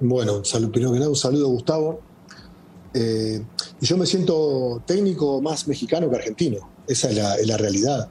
[0.00, 2.00] Bueno, saludo, primero que nada, un saludo, Gustavo.
[2.92, 3.42] Eh,
[3.80, 6.58] y yo me siento técnico más mexicano que argentino.
[6.86, 8.08] Esa es la, realidad.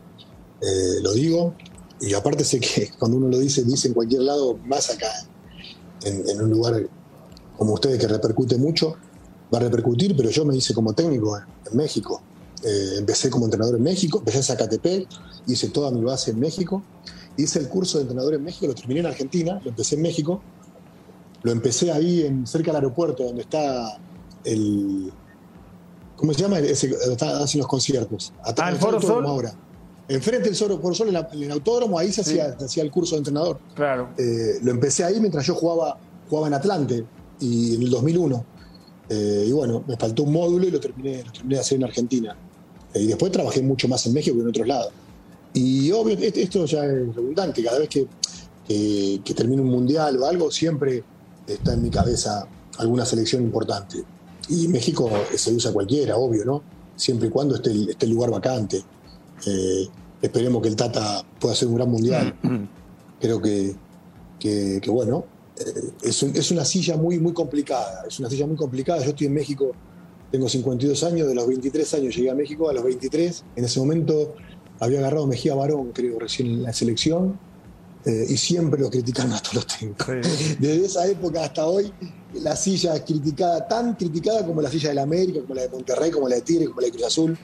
[0.61, 1.55] Eh, lo digo.
[2.01, 5.11] Y aparte sé que cuando uno lo dice, dice en cualquier lado, más acá,
[6.03, 6.87] en, un lugar
[7.57, 8.95] como ustedes que repercute mucho,
[9.53, 12.21] va a repercutir, pero yo me hice como técnico en, en México.
[12.63, 15.07] Eh, empecé como entrenador en México, empecé en Zacatepec,
[15.47, 16.83] hice toda mi base en México,
[17.37, 20.41] hice el curso de entrenador en México, lo terminé en Argentina, lo empecé en México,
[21.43, 23.97] lo empecé ahí en, cerca del aeropuerto donde está
[24.43, 25.11] el.
[26.15, 26.59] ¿Cómo se llama?
[26.59, 28.33] Ese, hacen los conciertos.
[28.43, 29.25] Atrás Ah, el Foro Sol.
[29.25, 29.53] Ahora.
[30.07, 33.15] Enfrente del Foro Sol, en, la- en el autódromo, ahí se, hacía, hacía el curso
[33.15, 33.59] de entrenador.
[33.75, 34.09] Claro.
[34.17, 35.97] Eh, lo empecé ahí mientras yo jugaba,
[36.29, 37.05] jugaba en Atlante
[37.39, 38.43] y en el 2001.
[39.07, 41.83] Eh, y bueno, me faltó un módulo y lo terminé, lo terminé de hacer en
[41.85, 42.35] Argentina.
[42.93, 44.91] Eh, y después trabajé mucho más en México que en otros lados.
[45.53, 47.63] Y obvio, et- esto ya es redundante.
[47.63, 48.07] Cada vez que,
[48.67, 51.03] que, que termino un mundial o algo, siempre
[51.47, 52.45] está en mi cabeza
[52.79, 54.03] alguna selección importante.
[54.49, 56.63] Y México se usa cualquiera, obvio, ¿no?
[56.95, 58.83] Siempre y cuando esté el, esté el lugar vacante.
[59.45, 59.87] Eh,
[60.21, 62.35] esperemos que el Tata pueda hacer un gran mundial.
[63.21, 63.75] Creo que,
[64.39, 65.25] que, que, bueno,
[65.57, 68.03] eh, es, un- es una silla muy, muy complicada.
[68.07, 69.03] Es una silla muy complicada.
[69.03, 69.71] Yo estoy en México,
[70.31, 73.43] tengo 52 años, de los 23 años llegué a México, a los 23.
[73.55, 74.35] En ese momento
[74.79, 77.39] había agarrado Mejía Barón, creo, recién en la selección.
[78.05, 80.07] Eh, y siempre lo criticaron a todos los técnicos.
[80.59, 81.91] Desde esa época hasta hoy,
[82.33, 85.69] la silla es criticada, tan criticada como la silla de la América, como la de
[85.69, 87.37] Monterrey, como la de Tigre, como la de Cruz Azul.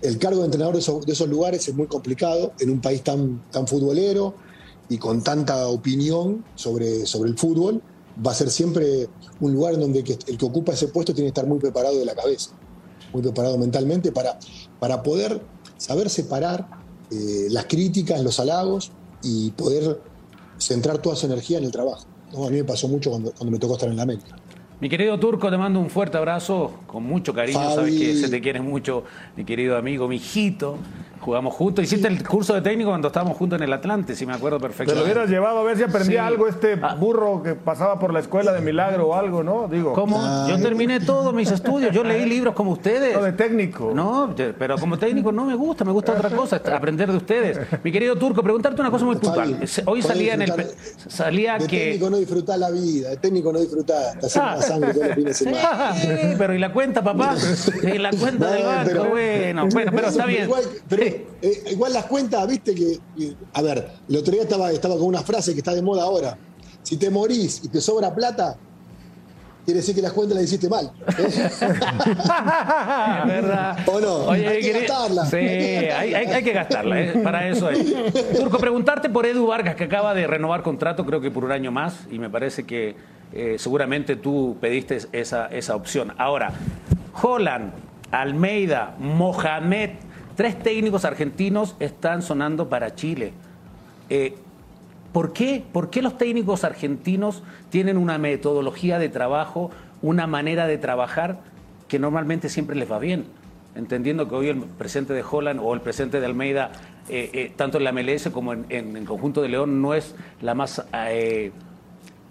[0.00, 3.02] El cargo de entrenador de esos, de esos lugares es muy complicado en un país
[3.02, 4.34] tan, tan futbolero
[4.88, 7.82] y con tanta opinión sobre, sobre el fútbol.
[8.24, 9.08] Va a ser siempre
[9.40, 11.98] un lugar en donde que- el que ocupa ese puesto tiene que estar muy preparado
[11.98, 12.50] de la cabeza,
[13.12, 14.38] muy preparado mentalmente para,
[14.78, 15.42] para poder
[15.76, 16.66] saber separar
[17.10, 18.92] eh, las críticas, los halagos
[19.26, 20.00] y poder
[20.58, 22.06] centrar toda su energía en el trabajo.
[22.32, 22.46] ¿no?
[22.46, 24.36] A mí me pasó mucho cuando, cuando me tocó estar en la América.
[24.78, 27.58] Mi querido Turco, te mando un fuerte abrazo con mucho cariño.
[27.58, 30.76] Sabes que se te quiere mucho, mi querido amigo, mi hijito
[31.26, 31.84] jugamos juntos.
[31.84, 34.92] Hiciste el curso de técnico cuando estábamos juntos en el Atlante, si me acuerdo perfecto.
[34.92, 36.94] Te lo hubieras llevado a ver si aprendía algo este ah.
[36.94, 39.66] burro que pasaba por la escuela de milagro o algo, ¿no?
[39.66, 39.92] Digo.
[39.92, 40.20] ¿Cómo?
[40.22, 40.46] Ah.
[40.48, 41.92] Yo terminé todos mis estudios.
[41.92, 43.16] Yo leí libros como ustedes.
[43.16, 43.90] No, de técnico.
[43.92, 47.58] No, pero como técnico no me gusta, me gusta otra cosa, aprender de ustedes.
[47.82, 49.58] Mi querido Turco, preguntarte una cosa muy puntual.
[49.86, 50.52] Hoy salía en el.
[51.08, 51.78] Salía de que.
[51.78, 54.16] técnico no disfrutás la vida, de técnico no disfrutás.
[54.20, 54.62] Te ah.
[54.62, 55.94] sangre todos los fines de semana.
[55.96, 57.34] Sí, pero ¿y la cuenta, papá?
[57.82, 59.10] ¿Y la cuenta del banco?
[59.10, 60.44] bueno, bueno, pero está bien.
[60.44, 62.98] Igual, pero, eh, igual las cuentas, viste que,
[63.52, 66.36] a ver, el otro día estaba, estaba con una frase que está de moda ahora.
[66.82, 68.56] Si te morís y te sobra plata,
[69.66, 70.92] quiere decir que las cuentas las hiciste mal.
[71.18, 71.50] ¿eh?
[73.26, 73.78] ¿Verdad?
[73.86, 74.30] ¿O no?
[74.30, 75.26] hay que gastarla.
[75.26, 77.20] Sí, hay, que gastarla, ¿eh?
[77.22, 77.92] para eso es.
[78.38, 81.72] Turco, preguntarte por Edu Vargas, que acaba de renovar contrato, creo que por un año
[81.72, 82.94] más, y me parece que
[83.32, 86.14] eh, seguramente tú pediste esa, esa opción.
[86.16, 86.52] Ahora,
[87.20, 87.72] Holland,
[88.12, 89.90] Almeida, Mohamed,
[90.36, 93.32] Tres técnicos argentinos están sonando para Chile.
[94.10, 94.34] Eh,
[95.12, 95.64] ¿por, qué?
[95.72, 99.70] ¿Por qué los técnicos argentinos tienen una metodología de trabajo,
[100.02, 101.40] una manera de trabajar
[101.88, 103.24] que normalmente siempre les va bien?
[103.74, 106.70] Entendiendo que hoy el presidente de Holland o el presidente de Almeida,
[107.08, 110.54] eh, eh, tanto en la MLS como en, el conjunto de León, no es la
[110.54, 110.84] más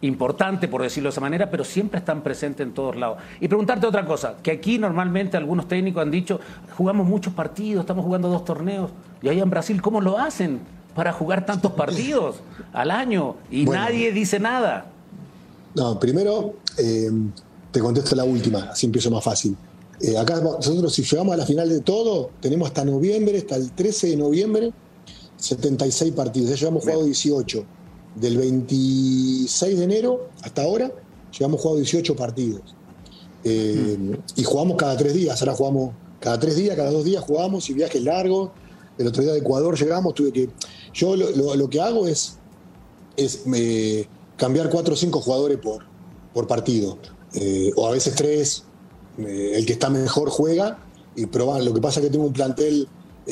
[0.02, 3.18] importante, por decirlo de esa manera, pero siempre están presentes en todos lados.
[3.40, 6.40] Y preguntarte otra cosa, que aquí normalmente algunos técnicos han dicho,
[6.78, 10.60] jugamos muchos partidos, estamos jugando dos torneos, y allá en Brasil, ¿cómo lo hacen
[10.96, 12.38] para jugar tantos partidos
[12.74, 13.36] al año?
[13.50, 14.86] Y nadie dice nada.
[15.76, 17.12] No, primero eh,
[17.72, 19.56] te contesto la última, así empiezo más fácil.
[20.02, 23.72] Eh, acá nosotros si llegamos a la final de todo, tenemos hasta noviembre, hasta el
[23.72, 24.74] 13 de noviembre,
[25.38, 27.66] 76 partidos, ya llevamos jugado 18
[28.16, 30.92] del 26 de enero hasta ahora,
[31.38, 32.62] llevamos jugado 18 partidos.
[33.44, 37.70] Eh, y jugamos cada tres días, ahora jugamos cada tres días, cada dos días jugamos
[37.70, 38.50] y viajes largos.
[38.98, 40.50] El otro día de Ecuador llegamos, tuve que.
[40.94, 42.38] Yo lo, que hago es,
[43.18, 45.84] es eh, cambiar cuatro o cinco jugadores por,
[46.34, 46.98] por partido.
[47.34, 48.64] Eh, o a veces tres.
[49.18, 50.80] el que está mejor juega
[51.16, 51.64] y probar.
[51.64, 52.88] Lo que pasa es que tengo un plantel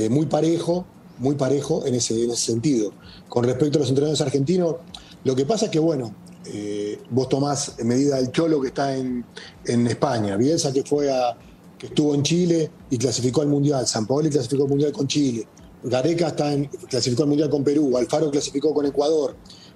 [0.09, 0.85] muy parejo
[1.17, 2.91] muy parejo en ese, en ese sentido.
[3.29, 4.75] Con respecto a los entrenadores argentinos,
[5.23, 6.13] lo que pasa es que, bueno,
[6.45, 9.25] eh, vos tomás en medida del Cholo que está en,
[9.65, 11.37] España, Bielsa que fue a,
[11.77, 15.47] que estuvo en Chile y clasificó al Mundial, San Paolo clasificó al Mundial con Chile,
[15.83, 19.35] Gareca está en, clasificó al Mundial con Perú, Alfaro clasificó con Ecuador.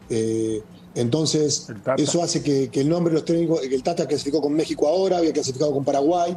[0.10, 0.62] Eh,
[0.95, 4.88] entonces, eso hace que, el nombre de los técnicos, que el Tata clasificó con México
[4.88, 6.36] ahora, había clasificado con Paraguay.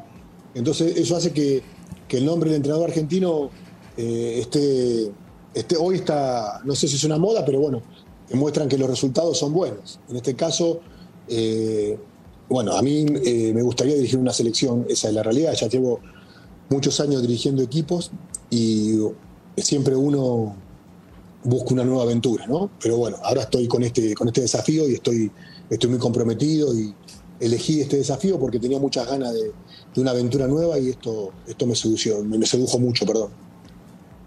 [0.54, 1.62] Entonces, eso hace que,
[2.06, 3.50] que el nombre del entrenador argentino
[3.96, 5.12] eh, este,
[5.54, 7.82] este, hoy está, no sé si es una moda, pero bueno,
[8.28, 10.00] demuestran que los resultados son buenos.
[10.08, 10.80] En este caso,
[11.28, 11.98] eh,
[12.48, 16.00] bueno, a mí eh, me gustaría dirigir una selección, esa es la realidad, ya llevo
[16.68, 18.10] muchos años dirigiendo equipos
[18.48, 18.98] y
[19.56, 20.56] siempre uno
[21.44, 22.70] busca una nueva aventura, ¿no?
[22.82, 25.30] Pero bueno, ahora estoy con este, con este desafío y estoy,
[25.68, 26.94] estoy muy comprometido y
[27.40, 29.52] elegí este desafío porque tenía muchas ganas de,
[29.96, 33.30] una aventura nueva y esto, esto me, sedució, me sedujo mucho, perdón.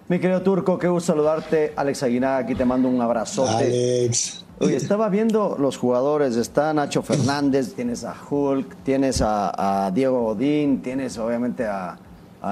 [0.09, 1.71] Mi querido Turco, qué gusto saludarte.
[1.77, 3.53] Alex Aguinaga, aquí te mando un abrazote.
[3.53, 4.43] Alex.
[4.59, 6.35] Oye, estaba viendo los jugadores.
[6.35, 11.97] Está Nacho Fernández, tienes a Hulk, tienes a, Diego Godín, tienes obviamente a,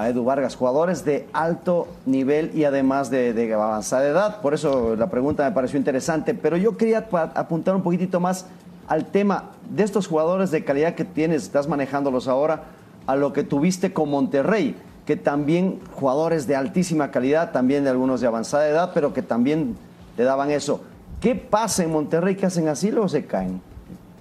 [0.07, 4.39] Edu Vargas, jugadores de alto nivel y además de, de, avanzada edad.
[4.39, 6.33] Por eso la pregunta me pareció interesante.
[6.33, 8.45] Pero yo quería apuntar un poquitito más
[8.87, 12.63] al tema de estos jugadores de calidad que tienes, estás manejándolos ahora,
[13.07, 14.77] a lo que tuviste con Monterrey
[15.11, 19.75] que también jugadores de altísima calidad, también de algunos de avanzada edad, pero que también
[20.17, 20.79] le daban eso.
[21.19, 23.61] ¿Qué pasa en Monterrey que hacen así luego se caen?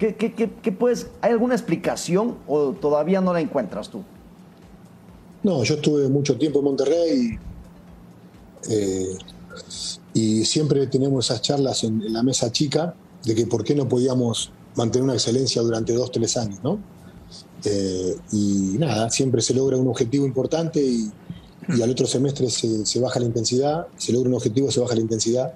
[0.00, 4.02] ¿Qué, puedes, ¿Hay alguna explicación o todavía no la encuentras tú?
[5.44, 7.38] No, yo estuve mucho tiempo en Monterrey
[8.68, 9.16] eh,
[10.12, 14.50] y siempre tenemos esas charlas en, la mesa chica de que por qué no podíamos
[14.74, 16.80] mantener una excelencia durante dos, tres años, ¿no?
[17.64, 21.10] Eh, y nada, siempre se logra un objetivo importante y,
[21.80, 25.52] al otro semestre se, baja la intensidad, se logra un objetivo, se baja la intensidad.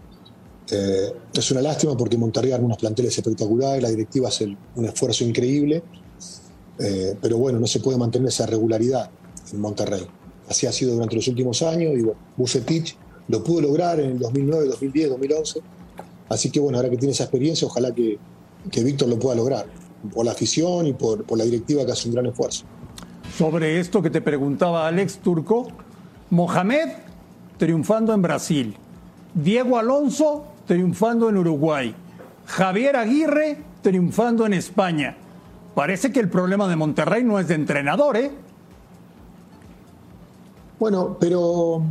[0.71, 5.25] Eh, es una lástima porque Monterrey arma unos planteles espectaculares, la directiva hace un esfuerzo
[5.25, 5.83] increíble,
[6.79, 9.11] eh, pero bueno, no se puede mantener esa regularidad
[9.53, 10.07] en Monterrey.
[10.49, 12.97] Así ha sido durante los últimos años y bueno, Bucetich
[13.29, 15.61] lo pudo lograr en el 2009, 2010, 2011.
[16.29, 18.19] Así que bueno, ahora que tiene esa experiencia, ojalá que,
[18.71, 19.67] que Víctor lo pueda lograr
[20.13, 22.65] por la afición y por, la directiva que hace un gran esfuerzo.
[23.37, 25.69] Sobre esto que te preguntaba Alex Turco,
[26.31, 26.91] Mohamed
[27.59, 28.77] triunfando en Brasil,
[29.35, 31.95] Diego Alonso triunfando en Uruguay,
[32.47, 35.17] Javier Aguirre triunfando en España.
[35.75, 38.31] Parece que el problema de Monterrey no es de entrenador, ¿eh?
[40.79, 41.83] Bueno, pero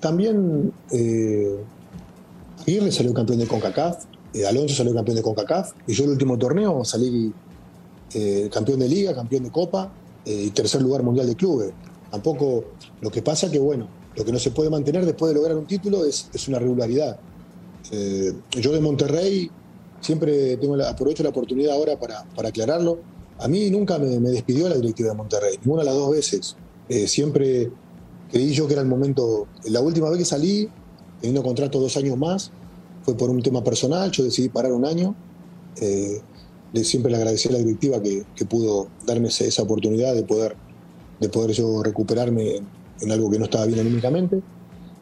[0.00, 1.56] también eh,
[2.60, 4.04] Aguirre salió campeón de CONCACAF,
[4.34, 7.32] eh, Alonso salió campeón de CONCACAF, y yo el último torneo salí
[8.14, 9.92] eh, campeón de liga, campeón de copa
[10.24, 11.72] eh, y tercer lugar mundial de clubes.
[12.10, 12.64] Tampoco,
[13.00, 15.66] lo que pasa que, bueno, lo que no se puede mantener después de lograr un
[15.66, 17.18] título es, es una regularidad.
[18.50, 19.50] yo de Monterrey
[20.00, 22.98] siempre tengo la, aprovecho la oportunidad ahora para, para aclararlo.
[23.38, 26.56] A mí nunca me, me, despidió la directiva de Monterrey, ninguna de las dos veces.
[27.06, 27.70] siempre
[28.30, 29.46] creí yo que era el momento.
[29.64, 30.68] La última vez que salí,
[31.20, 32.50] teniendo contrato dos años más,
[33.02, 35.14] fue por un tema personal, yo decidí parar un año.
[35.80, 36.20] Eh,
[36.74, 40.56] siempre le agradecí a la directiva que, pudo darme esa oportunidad de poder,
[41.20, 42.62] de poder yo recuperarme
[43.00, 44.40] en, algo que no estaba bien anímicamente.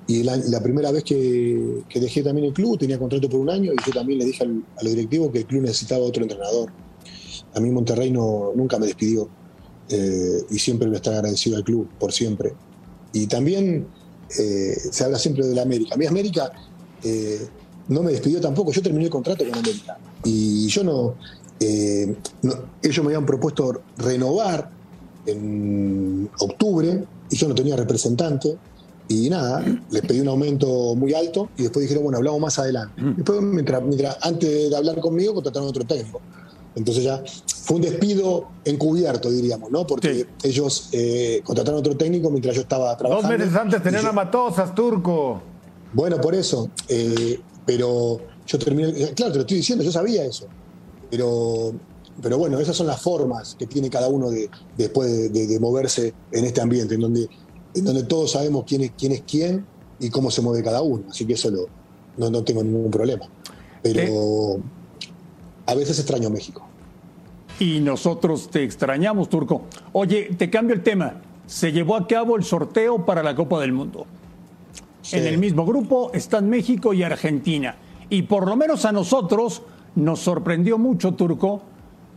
[0.08, 3.76] Y la, primera vez que, dejé también el club, tenía contrato por un año y
[3.84, 6.70] yo también le dije al, a los directivos que el club necesitaba otro entrenador.
[7.54, 9.28] A mí Monterrey no, nunca me despidió
[9.88, 12.52] eh, y siempre me está agradecido al club, por siempre.
[13.12, 13.86] Y también
[14.38, 15.94] eh, se habla siempre de la América.
[15.94, 16.52] A mí América
[17.02, 17.46] eh,
[17.88, 19.98] no me despidió tampoco, yo terminé el contrato con América.
[20.24, 20.82] Y yo
[21.61, 24.70] eh, no, ellos me habían propuesto renovar
[25.26, 28.57] en octubre y yo no tenía representante.
[29.09, 33.00] Y nada, les pedí un aumento muy alto y después dijeron, bueno, hablamos más adelante.
[33.00, 33.14] Mm.
[33.16, 36.20] Después, mientras, mientras, antes de hablar conmigo, contrataron otro técnico.
[36.74, 37.22] Entonces ya
[37.62, 39.86] fue un despido encubierto, diríamos, ¿no?
[39.86, 43.28] Porque ellos eh, contrataron otro técnico mientras yo estaba trabajando.
[43.28, 45.40] Dos meses antes tenían a Matosas, Turco.
[45.92, 46.68] Bueno, por eso.
[46.88, 48.92] Eh, pero yo terminé.
[49.14, 50.46] Claro, te lo estoy diciendo, yo sabía eso.
[51.11, 51.72] Pero,
[52.22, 56.44] pero bueno, esas son las formas que tiene cada uno de, después de, moverse en
[56.44, 57.28] este ambiente, en donde,
[57.74, 59.66] en donde todos sabemos quién es, quién es quién
[60.00, 61.04] y cómo se mueve cada uno.
[61.11, 61.50] Así que eso
[62.16, 63.26] no, no tengo ningún problema.
[63.82, 64.59] Pero
[65.66, 66.66] a veces extraño México.
[67.59, 69.62] Y nosotros te extrañamos, Turco.
[69.92, 71.22] Oye, te cambio el tema.
[71.46, 74.07] Se llevó a cabo el sorteo para la Copa del Mundo.
[75.12, 77.76] En el mismo grupo están México y Argentina.
[78.11, 79.62] Y por lo menos a nosotros
[79.97, 81.62] nos sorprendió mucho, Turco,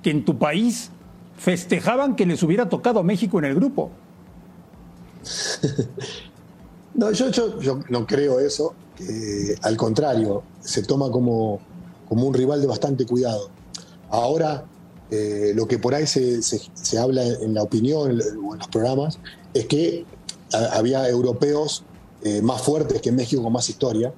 [0.03, 0.91] que en tu país
[1.37, 3.89] festejaban que les hubiera tocado México en el grupo.
[6.93, 7.29] no, yo,
[7.89, 8.75] no creo eso.
[9.63, 11.59] al contrario, se toma como
[12.09, 13.49] como un rival de bastante cuidado.
[14.09, 14.65] Ahora,
[15.11, 19.19] eh, lo que por ahí se, habla en la opinión o en los programas
[19.53, 20.05] es que
[20.51, 21.83] había europeos
[22.23, 24.11] eh, más fuertes que México con más historia,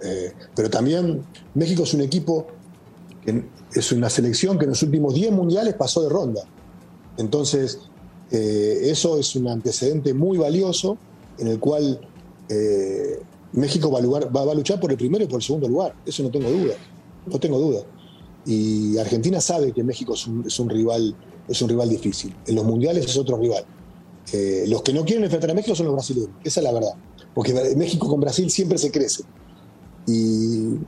[0.00, 2.46] eh, pero también México es un equipo,
[3.74, 6.42] es una selección que en los últimos 10 mundiales pasó de ronda.
[7.16, 7.80] Entonces,
[8.30, 10.96] eso es un antecedente muy valioso
[11.38, 12.00] en el cual
[13.52, 16.30] México va va a luchar por el primero y por el segundo lugar, eso no
[16.30, 16.74] tengo duda
[17.26, 17.82] no tengo duda.
[18.44, 21.14] Y Argentina sabe que México es un, rival,
[21.48, 22.34] es un rival difícil.
[22.46, 23.64] En los mundiales es otro rival.
[24.32, 26.94] Eh, los que no quieren enfrentar a México son los brasileños, esa es la verdad.
[27.34, 29.22] Porque México con Brasil siempre se crece.
[30.06, 30.78] Y,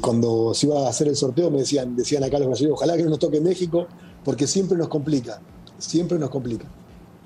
[0.00, 3.02] cuando se iba a hacer el sorteo me decían, decían acá los brasileños, ojalá que
[3.04, 3.86] no nos toque México,
[4.22, 5.40] porque siempre nos complica,
[5.78, 6.66] siempre nos complica.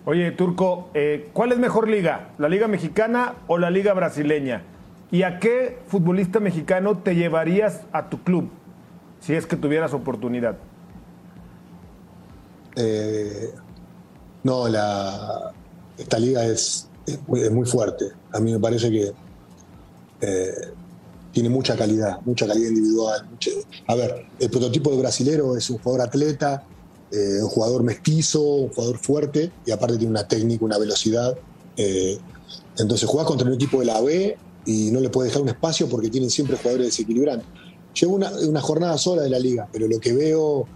[0.04, 2.32] Oye, Turco, eh, ¿cuál es mejor liga?
[2.38, 4.62] ¿La liga mexicana o la liga brasileña?
[5.10, 8.50] ¿Y a qué futbolista mexicano te llevarías a tu club
[9.20, 10.56] si es que tuvieras oportunidad?
[12.76, 13.50] Eh,
[14.42, 15.52] no, la,
[15.96, 16.88] esta liga es,
[17.26, 18.06] muy, fuerte.
[18.32, 19.12] A mí me parece que
[20.20, 20.72] eh,
[21.34, 23.28] tiene mucha calidad, mucha calidad individual.
[23.86, 26.64] a ver, el prototipo de brasilero es un jugador atleta,
[27.10, 31.36] eh, un jugador mestizo, un jugador fuerte y aparte tiene una técnica, una velocidad.
[32.78, 35.88] entonces juegas contra un equipo de la B y no le puede dejar un espacio
[35.88, 37.46] porque tienen siempre jugadores desequilibrantes.
[38.00, 40.66] Llevo una, jornada sola de la liga, pero lo que veo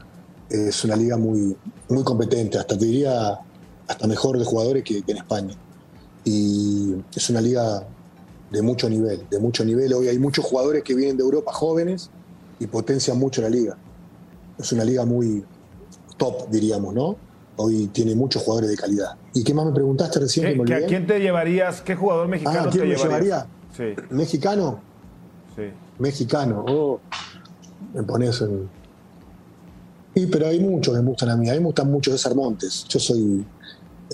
[0.49, 1.57] es una liga muy,
[1.89, 3.39] muy competente, hasta te diría
[3.87, 5.55] hasta mejor de jugadores que, en España.
[6.25, 7.87] Y es una liga
[8.51, 9.93] de mucho nivel, de mucho nivel.
[9.93, 12.11] Hoy hay muchos jugadores que vienen de Europa jóvenes
[12.59, 13.77] y potencian mucho la liga.
[14.59, 15.45] Es una liga muy
[16.17, 17.17] top, diríamos, ¿no?
[17.57, 19.17] Hoy tiene muchos jugadores de calidad.
[19.35, 20.61] ¿Y qué más me preguntaste recién?
[20.73, 21.81] ¿A quién te llevarías?
[21.83, 23.47] ¿Qué jugador mexicano ah, te llevaría?
[24.11, 24.81] ¿Mexicano?
[25.57, 25.63] Sí.
[25.99, 26.65] Mexicano.
[26.69, 27.01] Oh,
[27.95, 28.69] me pones en.
[30.15, 31.49] Sí, pero hay muchos que me gustan a mí.
[31.49, 32.85] A mí me gustan mucho César Montes.
[32.89, 33.45] Yo soy.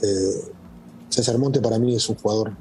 [0.02, 0.52] Eh,
[1.08, 2.52] César Montes para mí es un jugador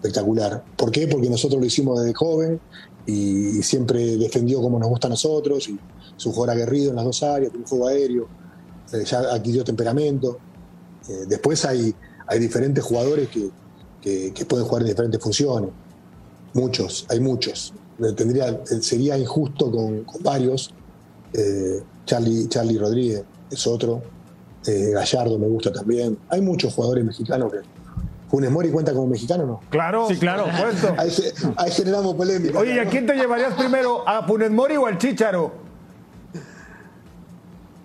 [0.00, 0.64] espectacular.
[0.76, 1.06] ¿Por qué?
[1.06, 2.60] Porque nosotros lo hicimos desde joven
[3.06, 5.68] y, siempre defendió como nos gusta a nosotros.
[5.68, 5.78] Y
[6.16, 8.28] es un jugador aguerrido en las dos áreas, tiene un juego aéreo,
[8.92, 10.38] eh, ya adquirió temperamento.
[11.08, 11.94] Eh, después hay,
[12.26, 13.50] hay diferentes jugadores que,
[14.32, 15.70] que pueden jugar en diferentes funciones
[16.52, 17.72] muchos, hay muchos.
[18.16, 20.72] Tendría, sería injusto con, varios.
[21.32, 24.02] Eh, Charlie, Charlie Rodríguez es otro.
[24.66, 26.18] Eh, Gallardo me gusta también.
[26.28, 27.58] Hay muchos jugadores mexicanos que.
[28.30, 29.60] ¿Funes Mori cuenta como mexicano o no?
[29.70, 30.94] Claro, sí, claro, puesto.
[30.98, 31.10] Ahí,
[31.56, 32.58] ahí, generamos polémica.
[32.60, 34.08] Oye, ¿y a quién te llevarías primero?
[34.08, 35.52] ¿A Funes Mori o al Chicharo?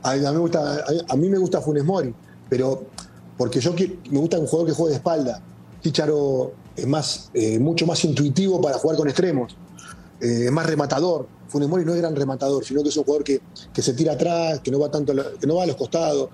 [0.03, 2.13] A, mí me gusta, a, mí me gusta Funes Mori,
[2.47, 2.83] pero
[3.37, 5.41] porque yo me gusta un jugador que juegue de espalda.
[5.81, 9.57] Chicharo es más, eh, mucho más intuitivo para jugar con extremos,
[10.21, 11.27] eh, es más rematador.
[11.47, 13.41] Funes Mori no es gran rematador, sino que es un jugador que,
[13.73, 16.29] que se tira atrás, que no va tanto, que no va a los costados.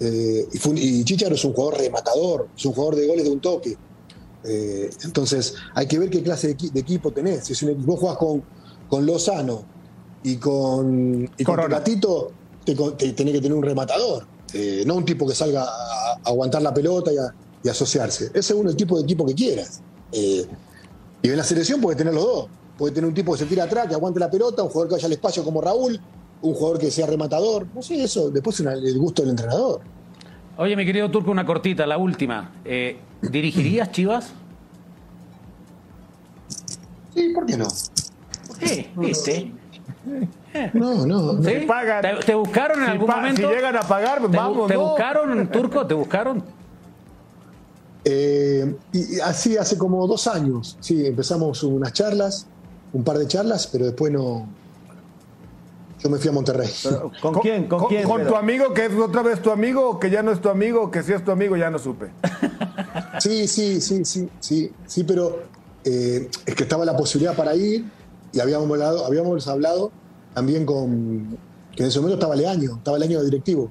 [0.00, 3.76] Eh, y, Chicharo es un jugador rematador, es un jugador de goles de un toque.
[4.44, 7.44] entonces, hay que ver qué clase de, equipo tenés.
[7.44, 8.42] Si vos jugás con,
[8.88, 9.64] con Lozano
[10.22, 11.56] y con, y con
[12.66, 14.26] tenés que tener un rematador,
[14.86, 18.26] no un tipo que salga a, aguantar la pelota y a, y asociarse.
[18.26, 19.80] Ese es uno el tipo de equipo que quieras.
[20.12, 20.46] y
[21.22, 22.48] en la selección puede tener los dos.
[22.76, 24.94] Puede tener un tipo que se tira atrás, que aguante la pelota, un jugador que
[24.96, 26.00] vaya al espacio como Raúl,
[26.42, 27.66] un jugador que sea rematador.
[27.74, 29.80] No sé, eso después es el gusto del entrenador.
[30.56, 32.52] Oye, mi querido Turco, una cortita, la última.
[32.64, 34.32] Eh, ¿Dirigirías Chivas?
[37.14, 37.66] Sí, ¿por qué no?
[38.46, 38.90] ¿Por qué?
[38.96, 39.52] ¿Viste?
[40.74, 41.42] No, no.
[41.42, 41.66] ¿Sí?
[42.24, 43.48] ¿Te, buscaron en algún momento?
[43.48, 44.68] Si llegan a pagar, pues vamos.
[44.68, 45.86] ¿Te buscaron, Turco?
[45.86, 46.44] ¿Te buscaron?
[48.04, 52.46] Eh, y así hace como dos años, sí, empezamos unas charlas
[52.94, 54.46] un par de charlas, pero después no.
[56.04, 56.68] Yo me fui a Monterrey.
[57.22, 57.66] ¿Con, quién?
[57.66, 58.06] ¿Con, quién?
[58.06, 60.50] ¿Con tu amigo que es otra vez tu amigo o que ya no es tu
[60.50, 62.10] amigo que si es tu amigo ya no supe?
[63.20, 65.44] Sí, sí, sí, sí, sí, sí, pero
[65.82, 67.86] eh, es que estaba la posibilidad para ir
[68.34, 69.92] y habíamos hablado, habíamos hablado
[70.34, 71.38] también con.
[71.74, 73.70] que en ese momento estaba Leaño, estaba Leaño de directivo,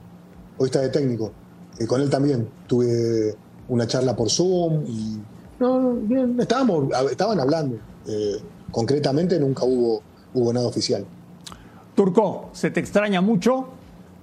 [0.58, 1.32] hoy está de técnico.
[1.80, 3.36] y con él también tuve
[3.68, 5.22] una charla por Zoom y.
[5.60, 7.78] No, bien, estábamos, estaban hablando.
[8.08, 10.02] Eh, concretamente nunca hubo,
[10.34, 11.06] hubo nada oficial.
[11.96, 13.70] Turco, se te extraña mucho.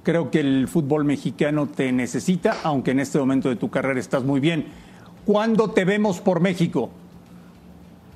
[0.02, 4.24] Creo que el fútbol mexicano te necesita, aunque en este momento de tu carrera estás
[4.24, 4.66] muy bien.
[5.26, 6.90] ¿Cuándo te vemos por México?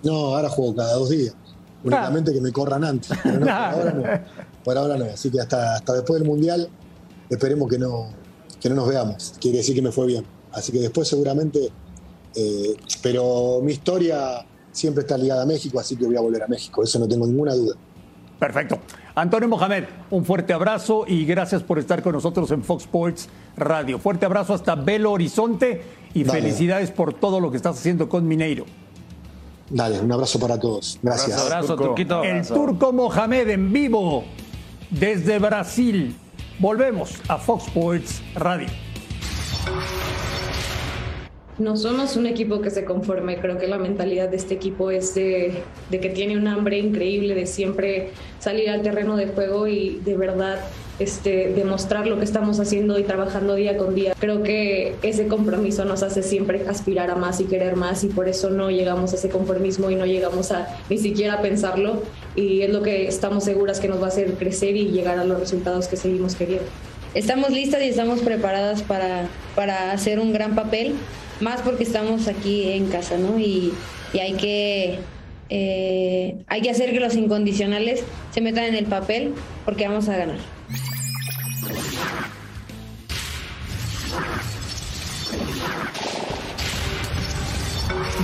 [0.02, 1.34] No, ahora juego cada dos días.
[1.84, 3.12] Únicamente que me corran antes.
[3.22, 4.02] Pero no, por, ahora no,
[4.64, 5.04] por ahora no.
[5.04, 6.68] Así que hasta, hasta después del Mundial
[7.28, 8.08] esperemos que no,
[8.60, 9.34] que no nos veamos.
[9.40, 10.24] Quiere decir que me fue bien.
[10.52, 11.70] Así que después seguramente...
[12.36, 16.48] Eh, pero mi historia siempre está ligada a México, así que voy a volver a
[16.48, 17.76] México, eso no tengo ninguna duda.
[18.38, 18.80] Perfecto.
[19.16, 23.98] Antonio Mohamed, un fuerte abrazo y gracias por estar con nosotros en Fox Sports Radio.
[24.00, 25.82] Fuerte abrazo hasta Belo Horizonte
[26.14, 28.64] y felicidades por todo lo que estás haciendo con Mineiro.
[29.70, 30.98] Dale, un abrazo para todos.
[31.02, 31.40] Gracias.
[31.40, 32.24] Un abrazo, Turquito.
[32.24, 34.24] El turco Mohamed en vivo
[34.90, 36.16] desde Brasil.
[36.58, 38.68] Volvemos a Fox Sports Radio.
[41.56, 45.14] No somos un equipo que se conforme, creo que la mentalidad de este equipo es
[45.14, 50.16] de, que tiene un hambre increíble de siempre salir al terreno de juego y de
[50.16, 50.58] verdad
[50.98, 54.14] este, demostrar lo que estamos haciendo y trabajando día con día.
[54.18, 58.28] Creo que ese compromiso nos hace siempre aspirar a más y querer más y por
[58.28, 62.02] eso no llegamos a ese conformismo y no llegamos a ni siquiera pensarlo
[62.34, 65.24] y es lo que estamos seguras que nos va a hacer crecer y llegar a
[65.24, 66.66] los resultados que seguimos queriendo.
[67.14, 70.94] Estamos listas y estamos preparadas para, para hacer un gran papel
[71.40, 73.38] más porque estamos aquí en casa, ¿no?
[73.38, 73.72] Y,
[74.14, 75.00] hay que
[75.48, 80.16] eh, hay que hacer que los incondicionales se metan en el papel porque vamos a
[80.16, 80.36] ganar.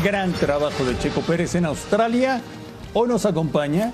[0.04, 2.40] Gran trabajo de Checo Pérez en Australia.
[2.94, 3.92] Hoy nos acompaña,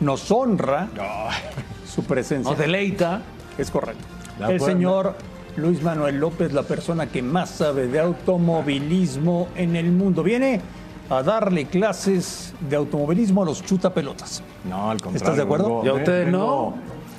[0.00, 0.88] nos honra
[1.88, 2.50] su presencia.
[2.50, 3.22] Nos deleita.
[3.56, 4.04] Es correcto.
[4.48, 5.16] el señor
[5.56, 10.22] Luis Manuel López, la persona que más sabe de automovilismo en el mundo.
[10.22, 10.60] Viene
[11.08, 14.42] a darle clases de automovilismo a los chutapelotas.
[14.68, 15.16] No, al contrario.
[15.16, 15.82] ¿Estás de acuerdo?
[15.84, 16.74] ¿Y a ustedes no?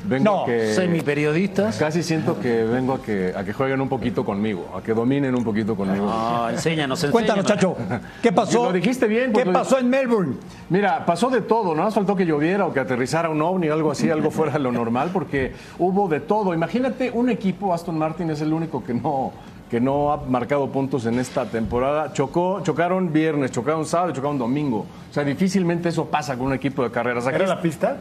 [0.08, 1.78] Vengo no, que, semiperiodistas.
[1.78, 5.36] Casi siento que vengo a que, a que jueguen un poquito conmigo, a que dominen
[5.36, 6.06] un poquito conmigo.
[6.06, 7.12] No, enséñanos, enséñanos.
[7.12, 7.76] Cuéntanos, Chacho,
[8.22, 8.66] ¿qué pasó?
[8.66, 9.34] Lo dijiste bien.
[9.34, 10.36] ¿Qué pasó en Melbourne?
[10.70, 13.92] Mira, pasó de todo, no faltó que lloviera o que aterrizara un ovni o algo
[13.92, 16.54] así, algo fuera de lo normal, porque hubo de todo.
[16.54, 19.34] Imagínate un equipo, Aston Martin es el único que no
[19.70, 22.14] que no ha marcado puntos en esta temporada.
[22.14, 24.86] Chocó, chocaron viernes, chocaron sábado y chocaron domingo.
[25.10, 27.28] O sea, difícilmente eso pasa con un equipo de carreras.
[27.28, 27.98] ¿Era la pista?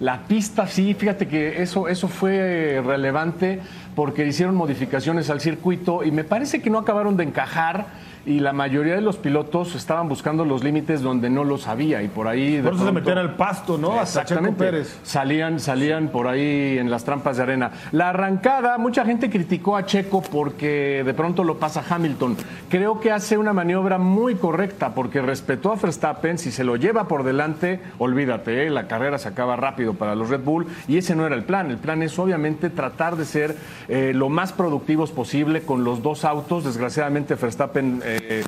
[0.00, 3.60] La pista sí, fíjate que eso, eso fue relevante
[3.96, 7.86] porque hicieron modificaciones al circuito y me parece que no acabaron de encajar
[8.28, 12.08] y la mayoría de los pilotos estaban buscando los límites donde no los había y
[12.08, 12.60] por ahí...
[12.60, 13.98] por eso se metían al pasto, ¿no?
[13.98, 14.98] Hasta Checo Pérez.
[15.02, 17.70] Salían, salían por ahí en las trampas de arena.
[17.90, 22.36] La arrancada, mucha gente criticó a Checo porque de pronto lo pasa Hamilton.
[22.68, 27.08] Creo que hace una maniobra muy correcta porque respetó a Verstappen, si se lo lleva
[27.08, 28.70] por delante, olvídate, ¿eh?
[28.70, 31.70] la carrera se acaba rápido para los Red Bull y ese no era el plan.
[31.70, 33.56] El plan es obviamente tratar de ser
[33.88, 36.64] eh, lo más productivos posible con los dos autos.
[36.64, 38.44] Desgraciadamente Verstappen eh, eh,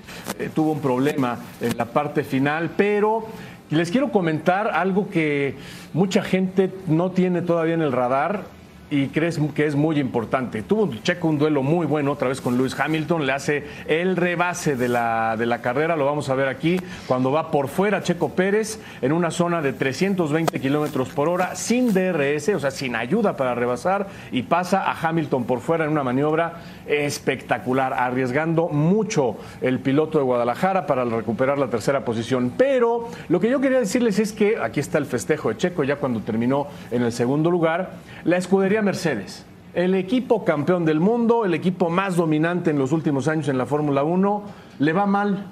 [0.54, 3.26] tuvo un problema en la parte final, pero
[3.70, 5.54] les quiero comentar algo que
[5.92, 8.44] mucha gente no tiene todavía en el radar
[8.90, 10.62] y crees que es muy importante.
[10.62, 14.76] Tuvo Checo un duelo muy bueno otra vez con Lewis Hamilton, le hace el rebase
[14.76, 18.30] de la, de la carrera, lo vamos a ver aquí, cuando va por fuera Checo
[18.30, 23.36] Pérez en una zona de 320 kilómetros por hora, sin DRS, o sea, sin ayuda
[23.36, 29.78] para rebasar, y pasa a Hamilton por fuera en una maniobra espectacular, arriesgando mucho el
[29.78, 32.52] piloto de Guadalajara para recuperar la tercera posición.
[32.56, 35.96] Pero lo que yo quería decirles es que aquí está el festejo de Checo, ya
[35.96, 37.92] cuando terminó en el segundo lugar,
[38.24, 39.44] la escudería Mercedes.
[39.74, 43.66] El equipo campeón del mundo, el equipo más dominante en los últimos años en la
[43.66, 44.42] Fórmula 1,
[44.80, 45.46] le va mal.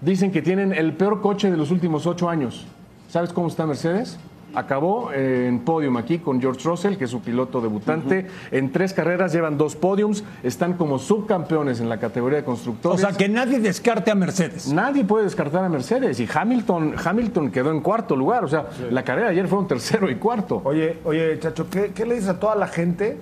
[0.00, 2.66] Dicen que tienen el peor coche de los últimos ocho años.
[3.08, 4.18] ¿Sabes cómo está Mercedes?
[4.54, 8.26] Acabó en podium aquí con George Russell, que es su piloto debutante.
[8.50, 10.24] En tres carreras llevan dos podiums.
[10.42, 13.02] Están como subcampeones en la categoría de constructores.
[13.02, 14.72] O sea, que nadie descarte a Mercedes.
[14.72, 16.20] Nadie puede descartar a Mercedes.
[16.20, 18.44] Y Hamilton, Hamilton quedó en cuarto lugar.
[18.44, 20.62] O sea, la carrera de ayer fue un tercero y cuarto.
[20.64, 23.18] Oye, oye, Chacho, ¿qué, ¿qué le dices a toda la gente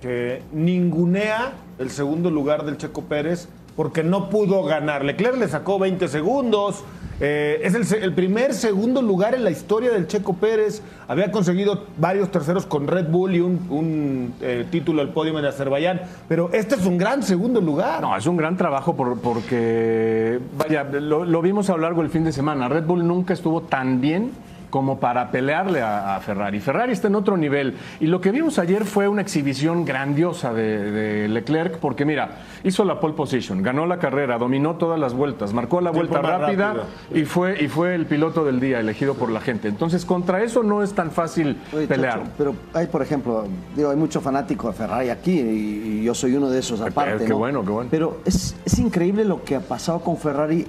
[0.00, 5.04] que ningunea el segundo lugar del Checo Pérez porque no pudo ganar?
[5.04, 6.84] Leclerc le sacó 20 segundos.
[7.20, 10.82] Eh, es el, primer segundo lugar en la historia del Checo Pérez.
[11.06, 16.00] Había conseguido varios terceros con Red Bull y un, eh, título del podio en Azerbaiyán.
[16.28, 18.00] Pero este es un gran segundo lugar.
[18.00, 22.10] No, es un gran trabajo por, porque, vaya, lo, lo vimos a lo largo del
[22.10, 22.68] fin de semana.
[22.68, 24.32] Red Bull nunca estuvo tan bien
[24.72, 26.58] como para pelearle a, a, Ferrari.
[26.58, 27.74] Ferrari está en otro nivel.
[28.00, 32.82] Y lo que vimos ayer fue una exhibición grandiosa de, de, Leclerc, porque mira, hizo
[32.86, 37.26] la pole position, ganó la carrera, dominó todas las vueltas, marcó la vuelta rápida y
[37.26, 39.68] fue, y fue el piloto del día elegido por la gente.
[39.68, 42.20] Entonces, contra eso no es tan fácil Oye, pelear.
[42.20, 43.44] Chacho, pero hay, por ejemplo,
[43.76, 47.24] digo, hay mucho fanático de Ferrari aquí y, y yo soy uno de esos aparte.
[47.24, 47.36] Qué ¿no?
[47.36, 47.90] bueno, qué bueno.
[47.90, 50.66] Pero es, es increíble lo que ha pasado con Ferrari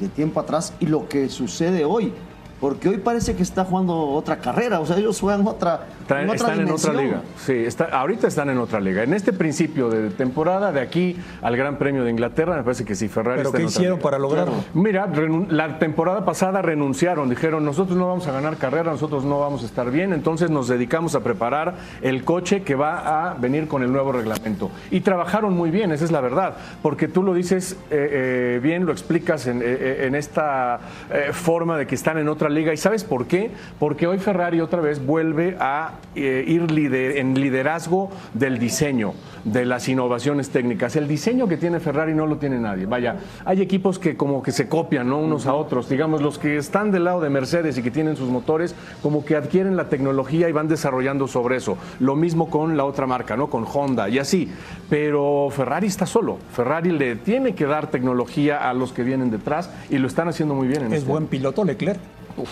[0.00, 2.14] de tiempo atrás y lo que sucede hoy
[2.62, 6.30] porque hoy parece que está jugando otra carrera, o sea, ellos juegan otra, Traen, en
[6.30, 6.92] otra están dimensión.
[6.92, 7.22] en otra liga.
[7.36, 9.02] Sí, está, ahorita están en otra liga.
[9.02, 12.94] En este principio de temporada, de aquí al Gran Premio de Inglaterra, me parece que
[12.94, 14.02] sí, Ferrari ¿Pero está qué en otra hicieron liga.
[14.04, 14.54] para lograrlo?
[14.74, 15.08] Mira,
[15.48, 19.66] la temporada pasada renunciaron, dijeron, nosotros no vamos a ganar carrera, nosotros no vamos a
[19.66, 23.90] estar bien, entonces nos dedicamos a preparar el coche que va a venir con el
[23.92, 24.70] nuevo reglamento.
[24.92, 28.86] Y trabajaron muy bien, esa es la verdad, porque tú lo dices eh, eh, bien,
[28.86, 30.78] lo explicas en, eh, en esta
[31.10, 32.72] eh, forma de que están en otra liga.
[32.72, 33.50] ¿Y sabes por qué?
[33.78, 39.64] Porque hoy Ferrari otra vez vuelve a eh, ir lider, en liderazgo del diseño, de
[39.66, 40.94] las innovaciones técnicas.
[40.96, 42.86] El diseño que tiene Ferrari no lo tiene nadie.
[42.86, 45.18] Vaya, hay equipos que como que se copian ¿no?
[45.18, 45.88] unos a otros.
[45.88, 49.36] Digamos, los que están del lado de Mercedes y que tienen sus motores, como que
[49.36, 51.76] adquieren la tecnología y van desarrollando sobre eso.
[51.98, 53.48] Lo mismo con la otra marca, ¿no?
[53.48, 54.50] Con Honda y así.
[54.88, 56.38] Pero Ferrari está solo.
[56.52, 60.54] Ferrari le tiene que dar tecnología a los que vienen detrás y lo están haciendo
[60.54, 60.82] muy bien.
[60.82, 62.00] En es este buen piloto Leclerc.
[62.36, 62.50] Uf.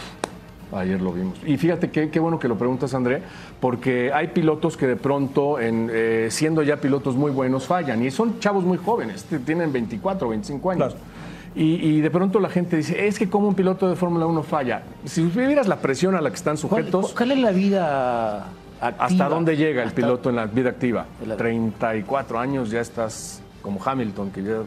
[0.72, 1.36] Ayer lo vimos.
[1.44, 3.22] Y fíjate qué, qué bueno que lo preguntas, André,
[3.58, 8.04] porque hay pilotos que de pronto, en, eh, siendo ya pilotos muy buenos, fallan.
[8.04, 10.94] Y son chavos muy jóvenes, tienen 24, 25 años.
[10.94, 11.04] Claro.
[11.56, 14.42] Y, y, de pronto la gente dice, es que como un piloto de Fórmula 1
[14.44, 14.82] falla.
[15.04, 17.06] Si vieras la presión a la que están sujetos...
[17.06, 18.46] ¿Cuál, cuál es la vida
[18.80, 19.04] activa?
[19.04, 21.06] ¿Hasta dónde llega el piloto en la vida activa?
[21.26, 21.36] La...
[21.36, 24.58] 34 años, ya estás como Hamilton, que ya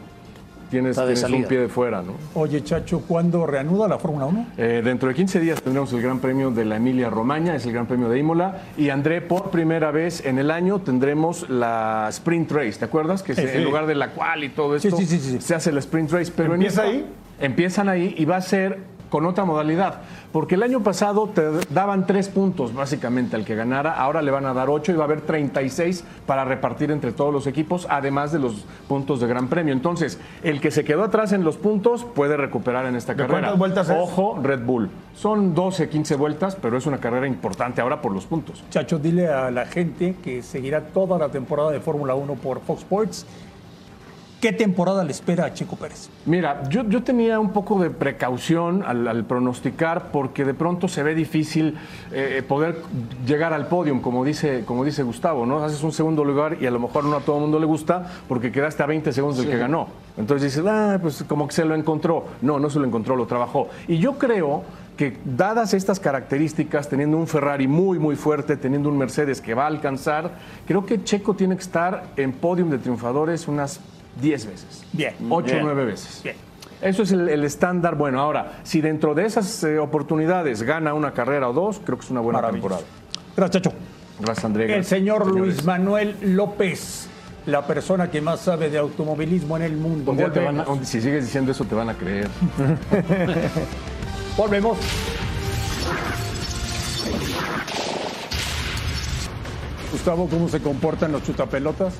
[0.74, 2.14] tienes, tienes un pie de fuera, ¿no?
[2.34, 4.46] Oye, Chacho, ¿cuándo reanuda la Fórmula 1?
[4.58, 7.72] Eh, dentro de 15 días tendremos el Gran Premio de la Emilia Romagna, es el
[7.72, 8.62] Gran Premio de Imola.
[8.76, 12.78] Y André, por primera vez en el año tendremos la Sprint Race.
[12.78, 13.22] ¿Te acuerdas?
[13.22, 15.40] Que se- en lugar de la cual y todo esto, Sí, sí, sí, sí.
[15.40, 16.32] se hace la Sprint Race.
[16.34, 17.06] Pero en ¿Empieza esta- ahí?
[17.40, 18.78] Empiezan ahí y va a ser
[19.14, 20.00] con otra modalidad.
[20.32, 21.40] Porque el año pasado te
[21.70, 25.02] daban tres puntos básicamente al que ganara, ahora le van a dar ocho y va
[25.02, 29.46] a haber 36 para repartir entre todos los equipos, además de los puntos de Gran
[29.46, 29.72] Premio.
[29.72, 33.38] Entonces, el que se quedó atrás en los puntos puede recuperar en esta ¿De carrera.
[33.38, 33.96] cuántas vueltas es?
[33.96, 34.90] Ojo, Red Bull.
[35.14, 38.64] Son 12, 15 vueltas, pero es una carrera importante ahora por los puntos.
[38.70, 42.80] Chacho, dile a la gente que seguirá toda la temporada de Fórmula 1 por Fox
[42.80, 43.26] Sports
[44.44, 46.10] ¿Qué temporada le espera a Chico Pérez?
[46.26, 51.14] Mira, yo, yo tenía un poco de precaución al, pronosticar porque de pronto se ve
[51.14, 51.78] difícil
[52.12, 52.76] eh, poder
[53.26, 55.64] llegar al podium, como dice, como dice Gustavo, ¿no?
[55.64, 58.06] Haces un segundo lugar y a lo mejor no a todo el mundo le gusta
[58.28, 59.88] porque quedaste a 20 segundos del que ganó.
[60.18, 62.26] Entonces dices, ah, pues como que se lo encontró.
[62.42, 63.68] No, no se lo encontró, lo trabajó.
[63.88, 64.62] Y yo creo
[64.98, 69.64] que dadas estas características, teniendo un Ferrari muy, muy fuerte, teniendo un Mercedes que va
[69.64, 70.32] a alcanzar,
[70.66, 73.80] creo que Checo tiene que estar en podium de triunfadores unas
[74.20, 74.84] 10 veces.
[74.92, 75.14] Bien.
[75.28, 76.20] 8 o 9 veces.
[76.22, 76.36] Bien.
[76.80, 77.94] Eso es el, estándar.
[77.94, 82.04] Bueno, ahora, si dentro de esas eh, oportunidades gana una carrera o dos, creo que
[82.04, 82.82] es una buena temporada.
[83.36, 83.76] Gracias, Chacho.
[84.20, 84.74] Gracias, André.
[84.74, 87.08] El señor Luis Manuel López,
[87.46, 90.14] la persona que más sabe de automovilismo en el mundo.
[90.82, 92.28] si sigues diciendo eso, te van a creer.
[94.36, 94.78] Volvemos.
[99.90, 101.94] Gustavo, ¿cómo se comportan los chutapelotas?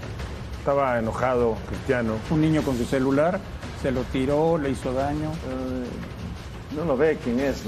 [0.64, 2.14] Estaba enojado, Cristiano.
[2.30, 3.38] Un niño con su celular,
[3.82, 5.28] se lo tiró, le hizo daño.
[5.30, 7.64] Eh, no lo ve quién es.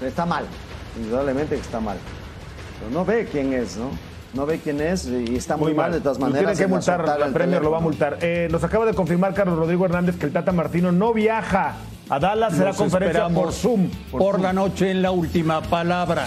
[0.00, 0.46] Está mal,
[0.96, 1.98] indudablemente que está mal.
[2.78, 3.90] Pero no ve quién es, ¿no?
[4.32, 5.92] No ve quién es y está muy, mal.
[5.92, 6.56] de todas maneras.
[6.56, 8.16] Tiene que multar, la Premier lo va a multar.
[8.22, 11.74] Eh, nos acaba de confirmar Carlos Rodrigo Hernández que el Tata Martino no viaja
[12.08, 13.90] a Dallas, será conferencia por Zoom.
[14.10, 16.26] por la noche en la última palabra.